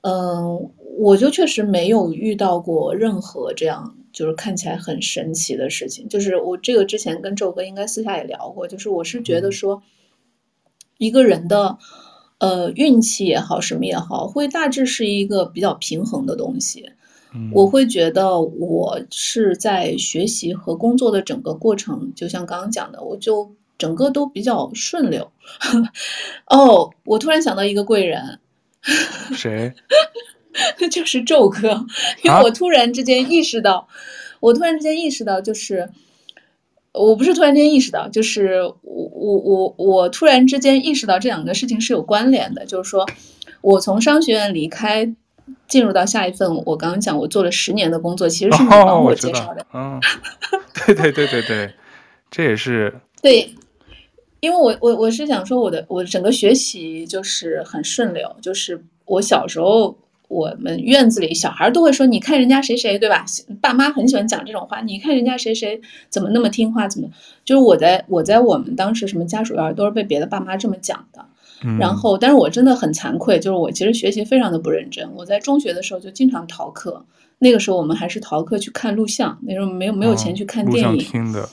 [0.03, 3.97] 嗯、我就确实没有遇到过任何这样。
[4.17, 9.83] 就是看起来很神奇的事情，就是我这个之前跟宙哥应该私下也聊过，就是我是觉得说，
[10.97, 11.77] 一个人的
[12.39, 16.91] 呃运气也好，什么也好，会大致是一个比较平衡的东西。
[17.53, 25.31] 我会觉得我是在学习和工作的整个过程，就像刚刚讲的，我就整个都比较顺溜。
[26.49, 28.41] 哦，我突然想到一个贵人，
[29.35, 29.75] 谁？
[30.81, 31.85] 那就是宙哥，
[32.23, 33.87] 因为我突然之间意识到，啊、
[34.41, 35.89] 我突然之间意识到，就是
[36.93, 43.07] 我不是突然间意识到，就是我我我我突然之间意识到这两个事情是有关联的，就是说
[43.61, 45.15] 我从商学院离开，
[45.69, 49.67] 进入到下一份，我刚刚讲我做了十年的工作，其实是你帮我介绍的。
[49.75, 50.01] 嗯、 哦，
[50.87, 51.75] 对对对对对，
[52.31, 53.55] 这也是对，
[54.41, 59.99] 因为我我我是想说，我的我整个学习就是很顺溜，就是我小时候。
[60.29, 63.25] 我们院子里小孩都会说：“你看人家谁谁，对吧？”
[63.61, 64.81] 爸妈很喜欢讲这种话。
[64.81, 67.09] 你看人家谁谁怎么那么听话，怎么？
[67.45, 71.25] 就是我在我在我们当时什么家属院都是被别的爸妈这么讲的。
[71.65, 75.09] 嗯、然后，但是我真的很惭愧，就是我其实学习非常的不认真。
[75.15, 77.03] 我在中学的时候就经常逃课，
[77.39, 81.49] 那个时候我们还是逃课去看录像，那时候没有没有钱去看电影，哦、听的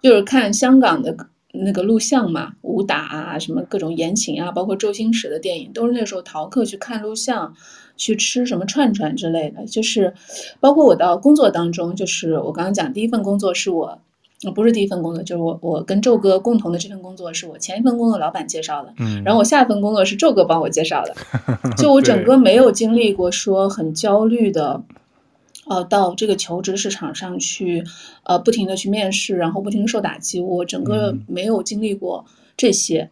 [0.00, 1.16] 就是看香港的
[1.52, 7.52] 那个录像嘛，武打啊，什么各种言情啊，包括周星驰的电影，都是那时候逃课去看录像，
[8.00, 9.66] 去吃什么串串之类的。
[9.66, 10.14] 就是
[10.58, 13.98] 包括我到工作当中，就是我刚刚讲第一份工作是我。
[14.54, 21.14] 不是第一份工作，就是我我跟宙哥共同的这份工作是我前一份工作老板介绍的，嗯，然后我下一份工作是宙哥帮我介绍的，
[21.76, 24.82] 就我整个没有经历过说很焦虑的，
[25.68, 27.84] 呃，到这个求职市场上去，
[28.22, 32.24] 呃，不停的去面试，然后不停的受打击，我整个没有经历过
[32.56, 33.10] 这些，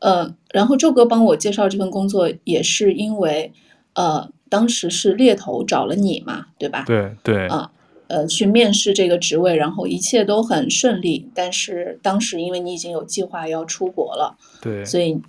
[0.00, 3.50] 呃，然后宙哥帮我介绍这份工作也是因为，
[3.96, 6.84] 呃，当时是猎头找了你嘛，对吧？
[6.86, 7.72] 对对啊。
[8.08, 11.28] 呃，去面试这个职位，然后一切都很顺利。
[11.34, 15.20] 但是当时因为你已经有计划要出国了，对，所以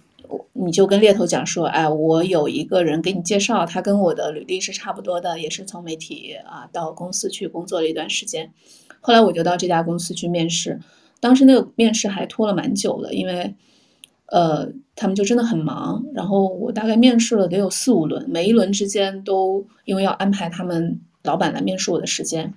[0.54, 8.52] 你就跟猎头讲说，哎，我有一个人给你介绍，他跟我的履历是差不多的，也是从媒体啊到公司去工作了一段时间。
[9.02, 10.80] 后来我就到这家公司去面试，
[11.20, 13.56] 当时那个面试还拖了蛮久的，因为
[14.28, 16.06] 呃他们就真的很忙。
[16.14, 21.00] 然后我大概面试了得有四五轮，每一轮之间都因为要安排他们。
[21.24, 22.54] 老板来面试我的时间，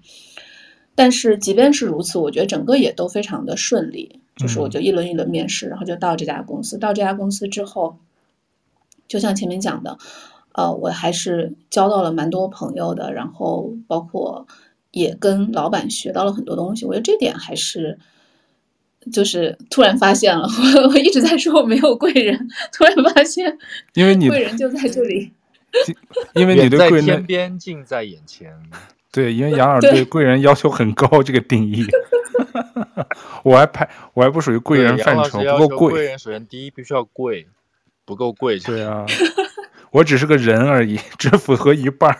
[0.95, 4.21] 但是即便是如此，我觉得整个也都非常的顺利。
[4.37, 6.79] 就是我就一轮一轮面试，然后就到这家公司。
[6.79, 7.97] 到这家公司之后，
[9.09, 9.99] 就像前面讲的，
[10.53, 14.47] 呃，我还是交到了蛮多朋友的，然后包括
[14.93, 16.85] 也跟老板学到了很多东西。
[16.85, 17.99] 我觉得这点还是，
[19.13, 23.59] 就是突然发现了，我 我一直在说我没有贵人，突然发现，
[23.95, 25.33] 因为你贵人就在这里。
[26.35, 28.53] 因为你对贵人天边，近在眼前。
[29.13, 31.87] 对，因为杨老师对贵人要求很高，这个定义。
[33.45, 35.93] 我还排，我还不属于贵人范畴，不够贵。
[35.93, 37.47] 贵人首先第一必须要贵，
[38.05, 38.59] 不够贵。
[38.59, 39.07] 对啊，
[39.93, 42.19] 我只是个人而已，只符合一半儿。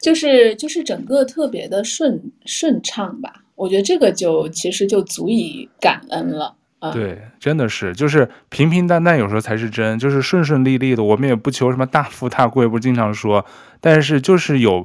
[0.00, 6.56] 就是就是整个特别的顺顺畅吧，我觉得这个就其实就足以感恩了。
[6.92, 9.96] 对，真的是，就是平平淡淡，有时候才是真。
[10.00, 13.46] 就是顺顺利利的，我们也不求什么大富大贵，不是经常说。
[13.80, 14.84] 但是就是有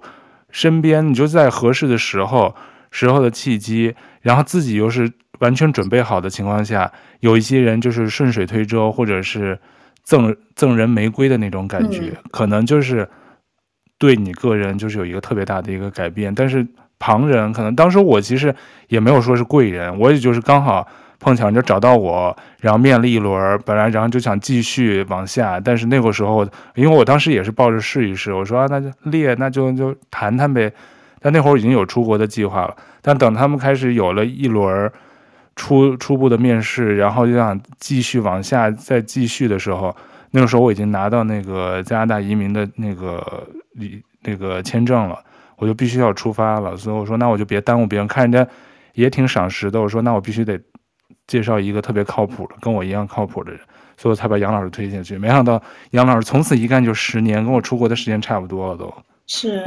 [0.51, 2.55] 身边，你就在合适的时候、
[2.91, 9.59] 时候的契机，然后自己又是完全准备好的情况下，有一些人就是顺水推舟，或者是
[10.03, 13.09] 赠赠人玫瑰的那种感觉，嗯，可能就是
[13.97, 16.35] 对你个人就是有一个特别大的一个改变。
[16.35, 16.67] 但是
[16.99, 18.53] 旁人可能当时我其实
[18.87, 20.87] 也没有说是贵人，我也就是刚好。
[21.19, 30.71] 碰巧就找到我，然后面了一轮，本来然后就想继续往下，但是那个时候，因为我当时也是抱着试一试，我说啊，那就列，那就就谈谈呗。
[31.19, 34.91] 但那会儿已经有出国的计划了，但等他们开始有了一轮
[35.55, 39.93] 初初步的面试，然后就想继续往下再继续的时候，
[40.29, 43.47] 那个时候我已经拿到那个加拿大移民的那个
[44.21, 45.17] 那个签证了，
[45.57, 48.49] 我就必须要出发了，所以我说那我就别耽误别人，看人家
[48.93, 50.57] 也挺赏识的，我说那我必须得。
[51.25, 53.59] 介绍一个特别靠谱的，跟我一样靠谱的人，
[53.97, 55.17] 所以我才把杨老师推进去。
[55.17, 58.93] 没想到杨老师从此一干就十年，跟我出国的时间差不多了，都
[59.25, 59.61] 是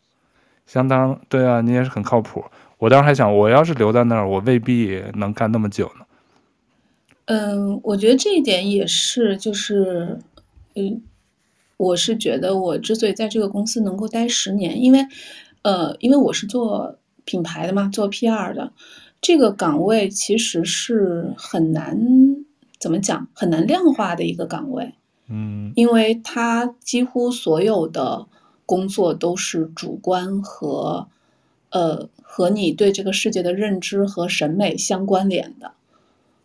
[0.66, 1.62] 相当对啊。
[1.62, 2.44] 你也是很靠谱。
[2.76, 6.04] 我当时还想，我要是留在那儿，我未必能干那么久呢。
[7.24, 10.18] 嗯，我觉得这一点也是，就是
[10.74, 11.02] 嗯，
[11.82, 15.04] 我是觉得我之所以在这个公司能够待十年，因为
[15.62, 18.72] 呃，因为我是做品牌的嘛，做 PR 的。
[19.20, 21.98] 这个岗位其实是很难
[22.78, 24.94] 怎么讲，很难量化的一个岗位，
[25.28, 28.26] 嗯，因为它几乎所有的
[28.64, 31.08] 工作都是主观和
[31.70, 35.72] 呃和你对这个世界的认知和审美相关联的，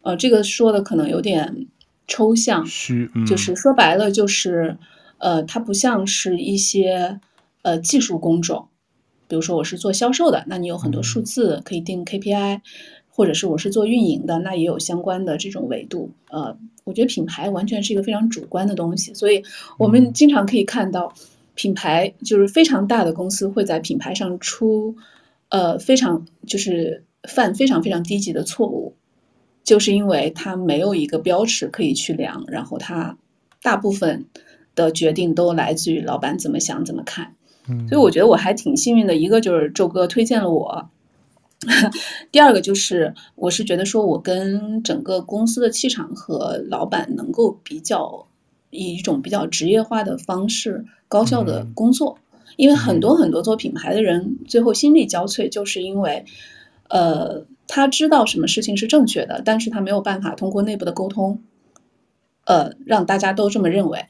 [0.01, 1.67] 呃，这个说的可能有点
[2.07, 4.77] 抽象，虚，嗯，就是说白了就是
[5.19, 7.19] 呃，它不像是一些
[7.61, 8.67] 呃技术工种。
[9.27, 12.61] 比如说我是做销售的，那你有很多数字可以定 KPI，
[13.09, 16.11] 或者是我是做运营的，那也有相关的这种维度。
[16.29, 19.43] 呃，我觉得品牌完全是一个非常主观的东西，所以
[19.77, 21.13] 我们经常可以看到，
[21.55, 24.95] 品牌就是非常大的公司会在品牌上出，
[25.49, 28.95] 呃，非常就是犯非常非常低级的错误，
[29.61, 33.17] 就是因为它没有一个标尺可以去量，然后它
[33.61, 34.25] 大部分
[34.77, 37.33] 的决定都来自于老板怎么想怎么看。
[37.89, 40.89] 所以我觉得我还挺幸运的，一个就是周哥推荐了我，
[42.31, 48.25] 第二个就是我是觉得说我跟整个公司的气场和老板能够比较
[48.69, 52.17] 以一种比较职业化的方式高效的工作，
[52.55, 56.23] 因为很多很多做品牌的人最后心力交瘁，就是因为
[56.87, 61.41] 呃他知道什么事情是正确的，但是他没有办法通过内部的沟通，
[62.45, 64.05] 呃，让大家都这么认为。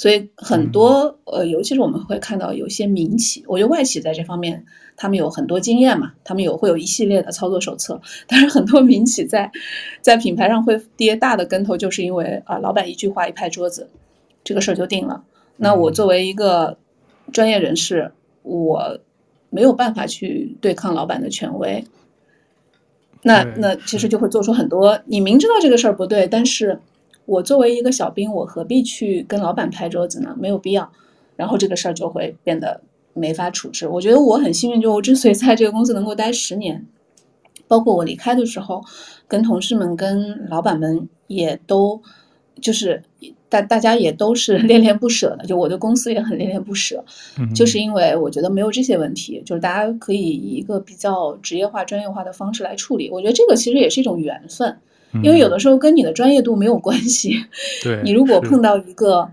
[0.00, 4.64] 所以很多呃，尤其是我们会看到有些民企，我觉得外企在这方面
[4.96, 8.00] 他们有很多经验嘛，他们有会有一系列的操作手册。
[8.26, 9.52] 但是很多民企在
[10.00, 13.90] 在品牌上会跌大的跟头，就是因为啊，老板一句话一拍桌子，
[14.42, 15.22] 这个事儿就定了。
[15.58, 16.78] 那我作为一个
[17.30, 18.10] 专业人士，
[18.42, 18.98] 我
[19.50, 21.84] 没有办法去对抗老板的权威。
[23.22, 26.80] 那那其实就会做出很多，你明知道这个事儿不对，但是
[27.30, 30.36] 我作为一个小兵，我何必去跟老板拍桌子呢？
[30.38, 30.90] 没有必要。
[31.36, 32.80] 然后这个事儿就会变得
[33.14, 33.86] 没法处置。
[33.86, 36.86] 我觉得我很幸运，就我之所以在这个公司能够待十年，
[37.68, 38.82] 包括我离开的时候，
[39.28, 42.02] 跟同事们、跟老板们也都
[42.60, 43.02] 就是。
[43.50, 47.04] 大大家也都是 恋恋不舍的，就我的公司也很恋恋不舍，
[47.52, 53.10] 就是因为我觉得没有这些问题，就是大家可以以一个比较职业化、专业化的方式来处理。
[53.10, 54.78] 我觉得这个其实也是一种缘分，
[55.22, 57.44] 因为有的时候跟你的专业度没有关系。
[57.82, 59.28] 对， 你如果碰到一个，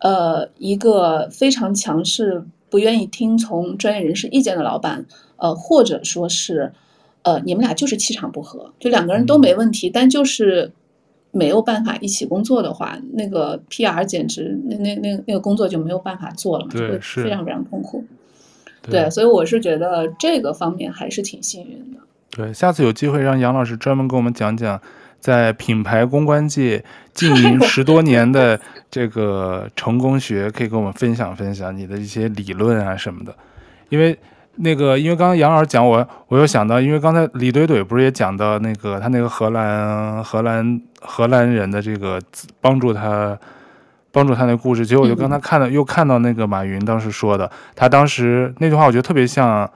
[0.00, 5.04] 呃，一个非常强势、不愿意听从专业人士意见的老板，
[5.36, 6.72] 呃，或者说是，
[7.22, 10.72] 呃，你们俩就是气场不合，就两个人都没问题，但就是。
[11.30, 18.02] 没有办法一起工作的话，那个 PR 简直那那那那个工作就没有办法做了嘛，对，是非常非常痛苦。
[18.80, 22.00] 对，对，所以我是觉得这个方面还是挺幸运的。
[22.30, 24.80] 对，下次有机会让杨老师专门跟我们讲讲，
[25.20, 28.60] 在品牌公关界经营 十多年的
[28.90, 33.34] 这个成功学，可以跟我们分享分享你的一些理论啊什么的，
[33.88, 34.18] 因为。
[34.60, 42.20] 那个，因为刚刚杨老师讲我，我又想到，因为刚才李怼怼不是也讲到那个他那个荷兰荷兰荷兰人的这个
[42.60, 43.38] 帮助他
[44.10, 49.70] 帮助他那故事，结果我就刚才看到又看到那个马云当时说的，他当时那句话我觉得特别像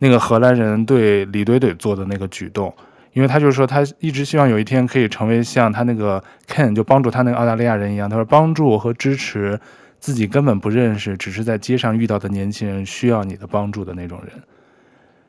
[0.00, 2.74] 那个荷兰人对李怼怼做的那个举动，
[3.16, 9.58] 因为他就是说他一直希望有一天可以成为像他那个 Ken 就帮助他那个澳大利亚人一样，他说帮助和支持。
[9.98, 14.30] 自己根本不认识，只是在街上遇到的年轻人需要你的帮助的那种人，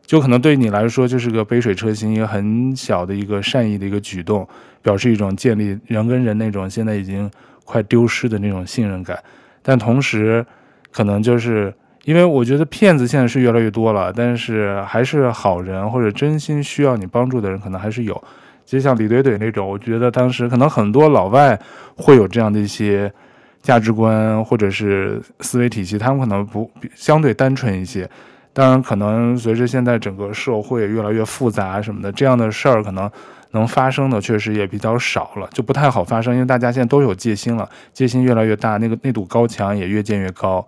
[0.05, 4.47] 就可能对你来说就是个杯水车薪，一个很小的一个善意的一个举动，
[4.83, 7.31] 表示一种建立人跟人那种现在已经
[7.63, 9.17] 快丢失的那种信任感。
[9.63, 10.45] 但同时，
[10.91, 11.73] 可能就是
[12.07, 18.23] 因为我觉得骗子现在是越来越多了，但是还是好人或者真心需要你帮助的人可能还是有。
[18.65, 21.59] 就像李怼怼那种，我觉得当时可能很多老外
[21.97, 23.11] 会有这样的一些。
[23.59, 28.09] 价值观或者是思维体系，他们可能不相对单纯一些。
[28.53, 33.11] 当然，可能随着现在整个社会越来越复杂什么的，这样的事儿可能
[33.51, 36.33] 能发生的确实也比较少了，就不太好发生。
[36.33, 40.65] 因为大家现在都有戒心了，戒心越来越大，那个那堵高墙也越建越高，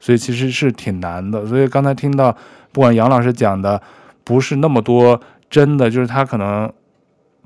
[0.00, 1.46] 所以其实是挺难的。
[1.46, 2.36] 所以刚才听到，
[2.72, 3.80] 不管杨老师讲的
[4.24, 5.20] 不是那么多
[5.50, 6.72] 真的，就是他可能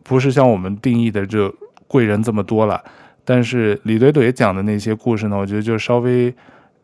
[0.03, 1.55] 不是像我们定义的就
[1.87, 2.83] 贵人这么多了。
[3.25, 6.35] 但是李怼怼讲的那些故事呢，我觉得就稍微，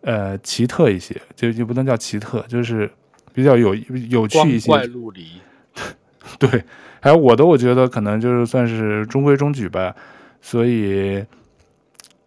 [0.02, 2.88] 呃，奇特一些，就就不能叫奇特，就是
[3.32, 4.68] 比较有有趣一些。
[4.68, 5.26] 光怪陆离。
[6.38, 6.62] 对，
[7.00, 9.94] 还有我的，我觉得可能就是算是中规中矩吧。
[10.40, 11.24] 所以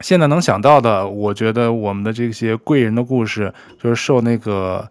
[0.02, 4.90] 现在能想到的，我觉得我们的这些贵人的故事，就是受那个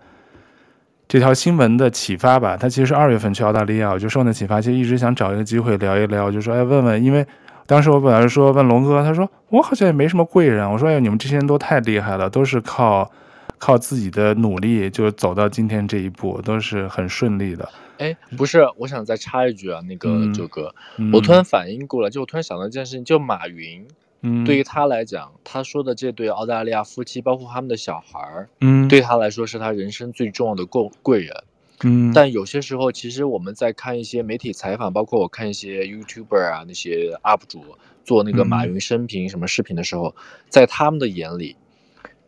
[1.09, 2.57] 这条新闻的启发吧。
[2.57, 7.27] 他其实是二月份去澳大利亚，我就受那启发，其实一直想找一个机会聊一聊，就说哎，问问，因为。
[7.67, 10.69] 当时我本来说问龙哥，他说我好像也没什么贵人。
[10.69, 13.09] 我说哎，你们这些人都太厉害了，都是靠
[13.59, 17.69] 靠自己的努力就走到今天这一步，都是很顺利的。
[17.99, 23.87] 哎，不是，我想再插一句啊，那个九哥，嗯，我突然反应过来，就我突然想到一件事情，就马云，
[24.23, 31.45] 嗯，对于他来讲，他说的这对澳大利亚夫妻，包括他们的小孩，嗯，对他来说是他人生最重要的贵贵人。
[31.83, 37.65] 嗯，但有些时候，其实我们在看一些媒体采访，包括我看一些 YouTuber 啊，那些 UP 主
[38.05, 40.15] 做那个马云生平什么视频的时候，
[40.51, 41.57] 在他们的眼里，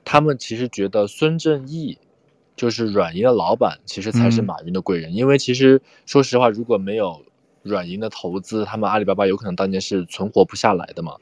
[0.07, 1.99] 他们其实觉得孙正义
[2.57, 5.15] 就是软银的老板，其实才是马云的贵人。
[5.15, 7.23] 因为其实说实话，如果没有
[7.63, 11.17] 软银的投资，他们阿里巴巴有可能当年是存活不下来的嘛。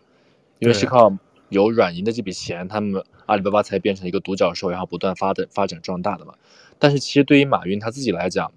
[0.61, 1.13] 因为是靠
[1.49, 6.35] 有软银的这笔钱，他们阿里巴巴才变成一个独角兽，然后不断发展发展壮大的嘛。
[6.79, 8.53] 但是其实对于马云他自己来讲，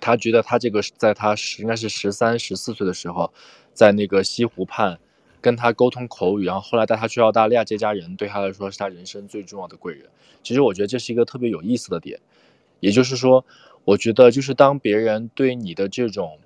[0.00, 3.32] 他觉得他这个在他应该是十三、十四岁的时候，
[3.72, 4.98] 在那个西湖畔
[5.40, 10.08] 跟他沟通口语，然后后来带他去澳大利亚，这家人对他来说是他人生最重要的贵人。
[10.42, 12.20] 其实我觉得这是一个特别有意思的点，
[12.80, 13.44] 也就是说，
[13.84, 16.38] 我觉得就是当别人对你的这种，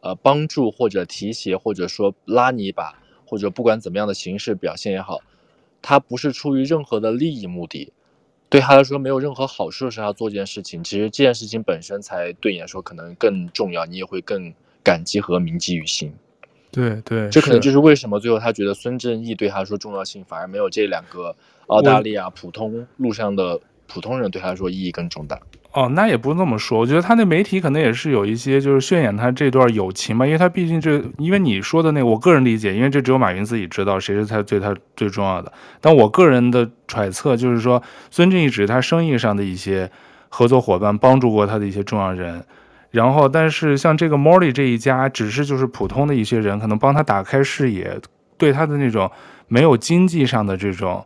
[0.00, 3.01] 呃，帮助或者提携，或者说拉你一把，
[3.32, 5.20] 或者不管怎么样的形式表现也好，
[5.80, 7.90] 他不是出于任何的利益目的。
[8.50, 14.52] 对他来说没有任何好处的时候，他做这件事情，其实这件事情本身才对你来说可能更重要，你也会更
[14.84, 16.12] 感激和铭记于心。
[16.70, 21.34] 对对，这可能就是为什么最后他觉得孙正义对他说重要性，反而没有这两个
[21.68, 25.40] 澳大利亚普通路上的普通人对他说意义更重大。
[25.72, 35.50] 哦，那也不这么说，我觉得他那媒体可能也是有一些就是渲染他这段友情嘛，因为他毕竟这，因为你说的那个，我个人理解，因为这只有马云自己知道谁是他对他最重要的。
[35.80, 39.90] 但我个人的揣测就是说，孙正义只是他生意上的一些
[40.28, 42.44] 合作伙伴，帮助过他的一些重要人。
[42.90, 47.98] 然后，但是像这个 Molly 这一家，只是就是普通的一些人，可能帮他打开视野，
[48.36, 49.10] 对他的那种
[49.48, 51.02] 没有经济上的这种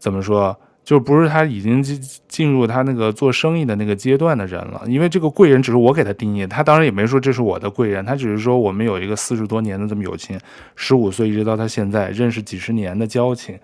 [0.00, 0.58] 怎么说？
[0.84, 10.38] 就不是他已经进进入他那个做生意的那个阶段的人了，因为这个贵人只是我给他定义，他当然也没说这是我的贵人，他只是说我们有一个四十多年的这么友情，
[10.74, 13.56] 十五岁一直到他现在认识几十年的交情，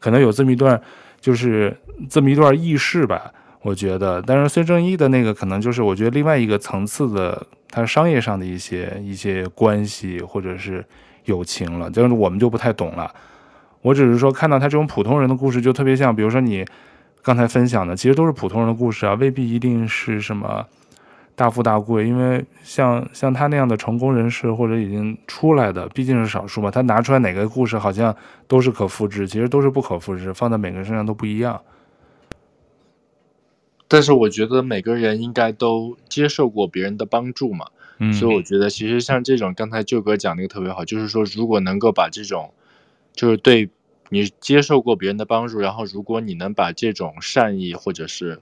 [0.00, 0.80] 可能有这么一段
[1.20, 1.76] 就是
[2.10, 4.20] 这么一段轶事吧，我觉得。
[4.26, 10.84] 但是孙正义的那个可能就是我觉得另外一个层次的他商业上的一些一些关系或者是
[11.26, 13.14] 友情了，就是我们就不太懂了。
[13.82, 16.64] 我只是说，看到他这种普通人的故事，就特别像，比如说你
[17.22, 20.66] 刚才分享的，其实都是普通人的故事啊，未必一定是什么
[21.34, 26.70] 大富大贵，因为像像他那样的成功人士或者已经出来的，毕竟是少数嘛。
[26.70, 28.16] 他拿出来哪个故事，好像
[28.48, 31.60] 都是可复制，其实都是不可复制，放在每个人身上都不一样。
[33.88, 37.66] 但是我觉得每个人应该都接受过别人的帮助嘛，
[37.98, 42.52] 嗯，所以我觉得其实像这种刚才舅哥讲那个特别好，就是说如果能够把这种，
[43.16, 43.68] 就是对。
[44.08, 48.38] 你接受过别人的帮助，然后如果你能把这种善意或者是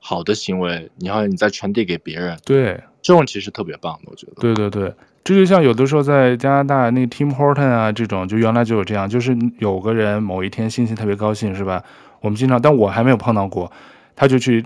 [0.00, 4.32] 好的行为，然后你再传递给别人，对，这种其实特别棒的，我觉得。
[4.40, 4.92] 对对对，
[5.22, 11.80] 这就像有的时候在加拿大那个 Tim Horton 啊，这种就原来就有这样，就是有个人某一天心情特别高兴，是吧？
[12.20, 13.70] 我们经常，但我还没有碰到过，
[14.16, 14.60] 他就去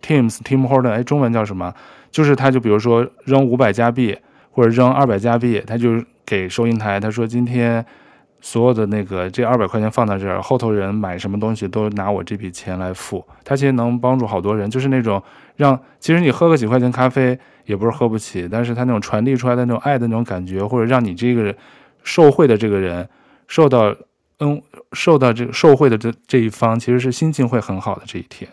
[0.00, 1.74] Teams Tim Horton，哎，中文叫什么？
[2.10, 4.16] 就是他就比如说扔五百加币
[4.50, 7.84] 或者扔二百加币，他就给收银台，他说今天。
[8.46, 13.24] 所有的那个这二百块钱放在这儿，后头人买什么东西都拿我这笔钱来付。
[13.42, 15.20] 他其实能帮助好多人，就是那种
[15.56, 21.56] 让其实你喝个几块钱咖啡也不是喝不起，但是他那种传递出来的那种爱的那种感觉，或者让你这个
[22.02, 23.08] 受贿的这个人
[23.48, 23.96] 受到
[24.40, 24.60] 嗯
[24.92, 28.50] 受到这个受贿的这这一方，其实是心情会很好的这一天，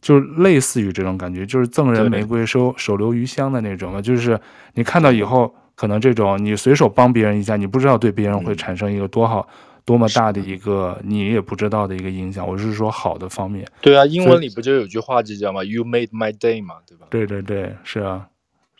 [0.00, 4.40] 就是类似于这种感觉，就是赠人玫瑰收手留余香的那种嘛，就是
[4.74, 5.54] 你看到以后。
[5.76, 9.46] 可能这种你随手帮别人一下，你不知道对别人会产生一个多好、
[9.84, 12.44] 多么大的一个你也不知道的一个影响。
[12.48, 13.64] 我是说好的方面。
[13.82, 17.06] 对啊，英文里不就有句话就叫嘛，You made my day 嘛，对吧？
[17.10, 18.26] 对对对，是啊。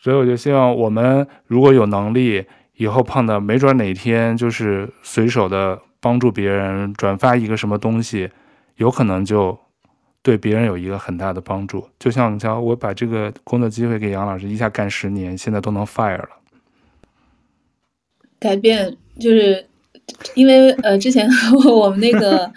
[0.01, 2.45] 所以我就希望我们如果有能力，
[2.77, 8.31] 以后碰到没准哪天就是随手的帮助别人转发一个什么东西，
[8.77, 9.59] 有可能就
[10.23, 11.87] 对别人有一个很大的帮助。
[11.99, 16.29] 就像你瞧，我把这个工作机会给杨老师，一下干十年，现在都能 fire 了。
[18.39, 19.64] 改变就是，
[20.34, 21.28] 因为呃，之前
[21.78, 22.51] 我们那个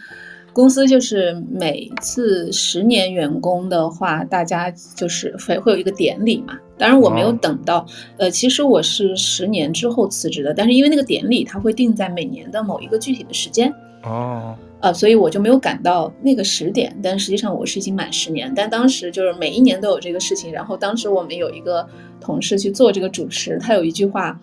[0.51, 6.57] 公司就是每次十年员工的话，大家就是会会有一个典礼嘛。
[6.77, 7.85] 当然我没有等到，
[8.17, 13.73] 呃，其实我是十年之后辞职的，但是因为那个典礼它会定在每年的某一个具体的时间，
[14.03, 16.93] 哦，呃，所以我就没有赶到那个十点。
[17.01, 20.51] 但实际上我是已经满十年，但当时就是每一年都有这个事情。
[20.51, 21.87] 然后当时我们有一个
[22.19, 24.37] 同事去做这个主持，他有一句话。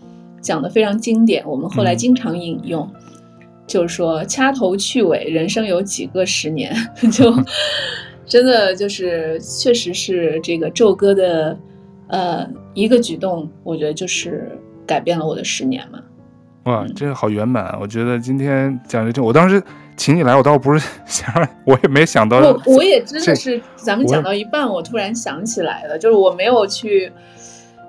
[0.46, 6.72] 讲的非常经典，我们后来经常引用，嗯、就是说掐头去尾，人生有几个十年，
[7.10, 7.34] 就
[8.24, 11.58] 真的就是确实是这个宙哥的
[12.06, 15.98] 呃一个举动，我觉得就是改变了我的十年嘛。
[16.66, 17.76] 哇，这个好圆满！
[17.80, 19.60] 我觉得今天讲这，我当时
[19.96, 21.26] 请你来，我倒不是 想，
[21.64, 27.12] 我也没想到，我我也真的是咱们讲到一半，我突然想起来了，就是我没有去。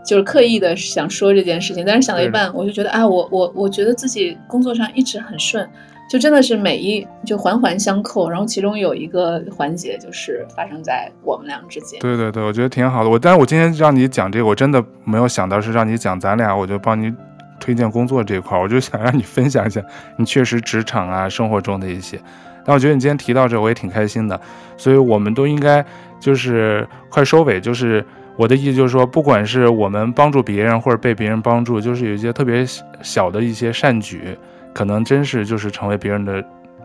[0.07, 5.69] 就是刻意的想说这件事情，但是想到一半，我就觉得啊，我我我觉得自己工作上一直很顺，
[6.09, 11.99] 就真的是每一就环环相扣，然后其中有一个环节就是发生在我们俩之间。
[11.99, 13.09] 对对对，我觉得挺好的。
[13.09, 17.13] 我但是我今天让你讲这个，我真的没有想到是让你讲咱俩，我就帮你
[17.59, 19.83] 推荐工作这块，我就想让你分享一下
[20.15, 22.17] 你确实职场啊生活中的一些。
[22.63, 24.39] 但我觉得你今天提到这，我也挺开心的，
[24.77, 25.85] 所以我们都应该
[26.17, 28.05] 就是快收尾，就是。
[28.37, 32.63] 我的意思就是说，不管是我们帮助别人，或者被别人帮助，就是有一些特别
[33.01, 34.37] 小的一些善举，
[34.73, 36.43] 可能真是就是成为别人的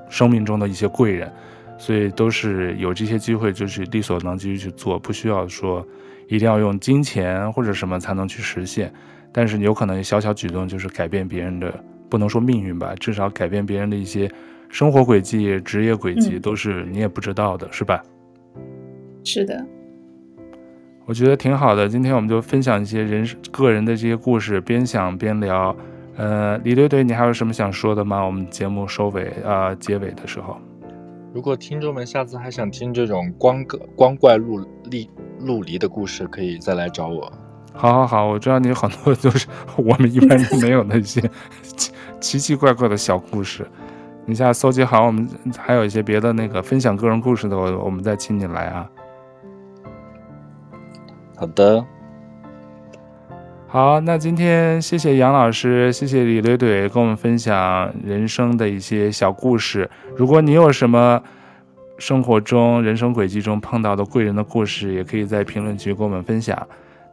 [0.09, 1.31] 生命中的一些贵人，
[1.77, 5.87] 所以都是有这些机会，就是力所能及去做，不需要说
[6.27, 8.91] 一定要用金钱或者什么才能去实现。
[9.31, 11.73] 但是有可能小小举动就是改变别人的，
[12.09, 14.31] 不能说命运吧，至少改变别人的一些
[14.71, 18.03] 生活轨迹、职业轨迹，都是你也不知道的，是吧？
[19.23, 19.67] 是的。
[21.05, 25.75] 我觉得挺好的，今天我们就分享一些人个人的这些故事，边想边聊，
[26.17, 28.25] 呃，李队队，你还有什么想说的吗？
[28.25, 30.57] 我们节目收尾啊、结尾的时候，
[31.35, 35.11] 如果听众们下次还想听这种光个光怪陆离
[35.41, 37.31] 陆离的故事，可以再来找我。
[37.75, 41.21] 好好好，我知道你有很多就是我们一般人没有的一些
[41.63, 43.67] 奇奇奇怪怪的小故事。
[44.25, 48.89] 你现在搜集好，我们还有一些别的那个分享个人故事的，我我们再请你来啊。
[51.43, 51.85] 好的。
[53.67, 59.91] 好，那今天谢谢杨老师，谢谢李怼怼跟我们分享人生的一些小故事。
[60.15, 61.21] 如果你有什么
[61.99, 66.57] 生活中、人生轨迹中碰到的贵人的故事，也可以在评论区跟我们分享。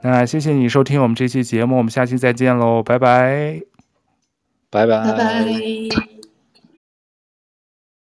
[0.04, 3.62] 那谢谢你收听我们这期节目，我们下期再见喽，拜拜，
[4.70, 6.19] 拜拜，拜拜。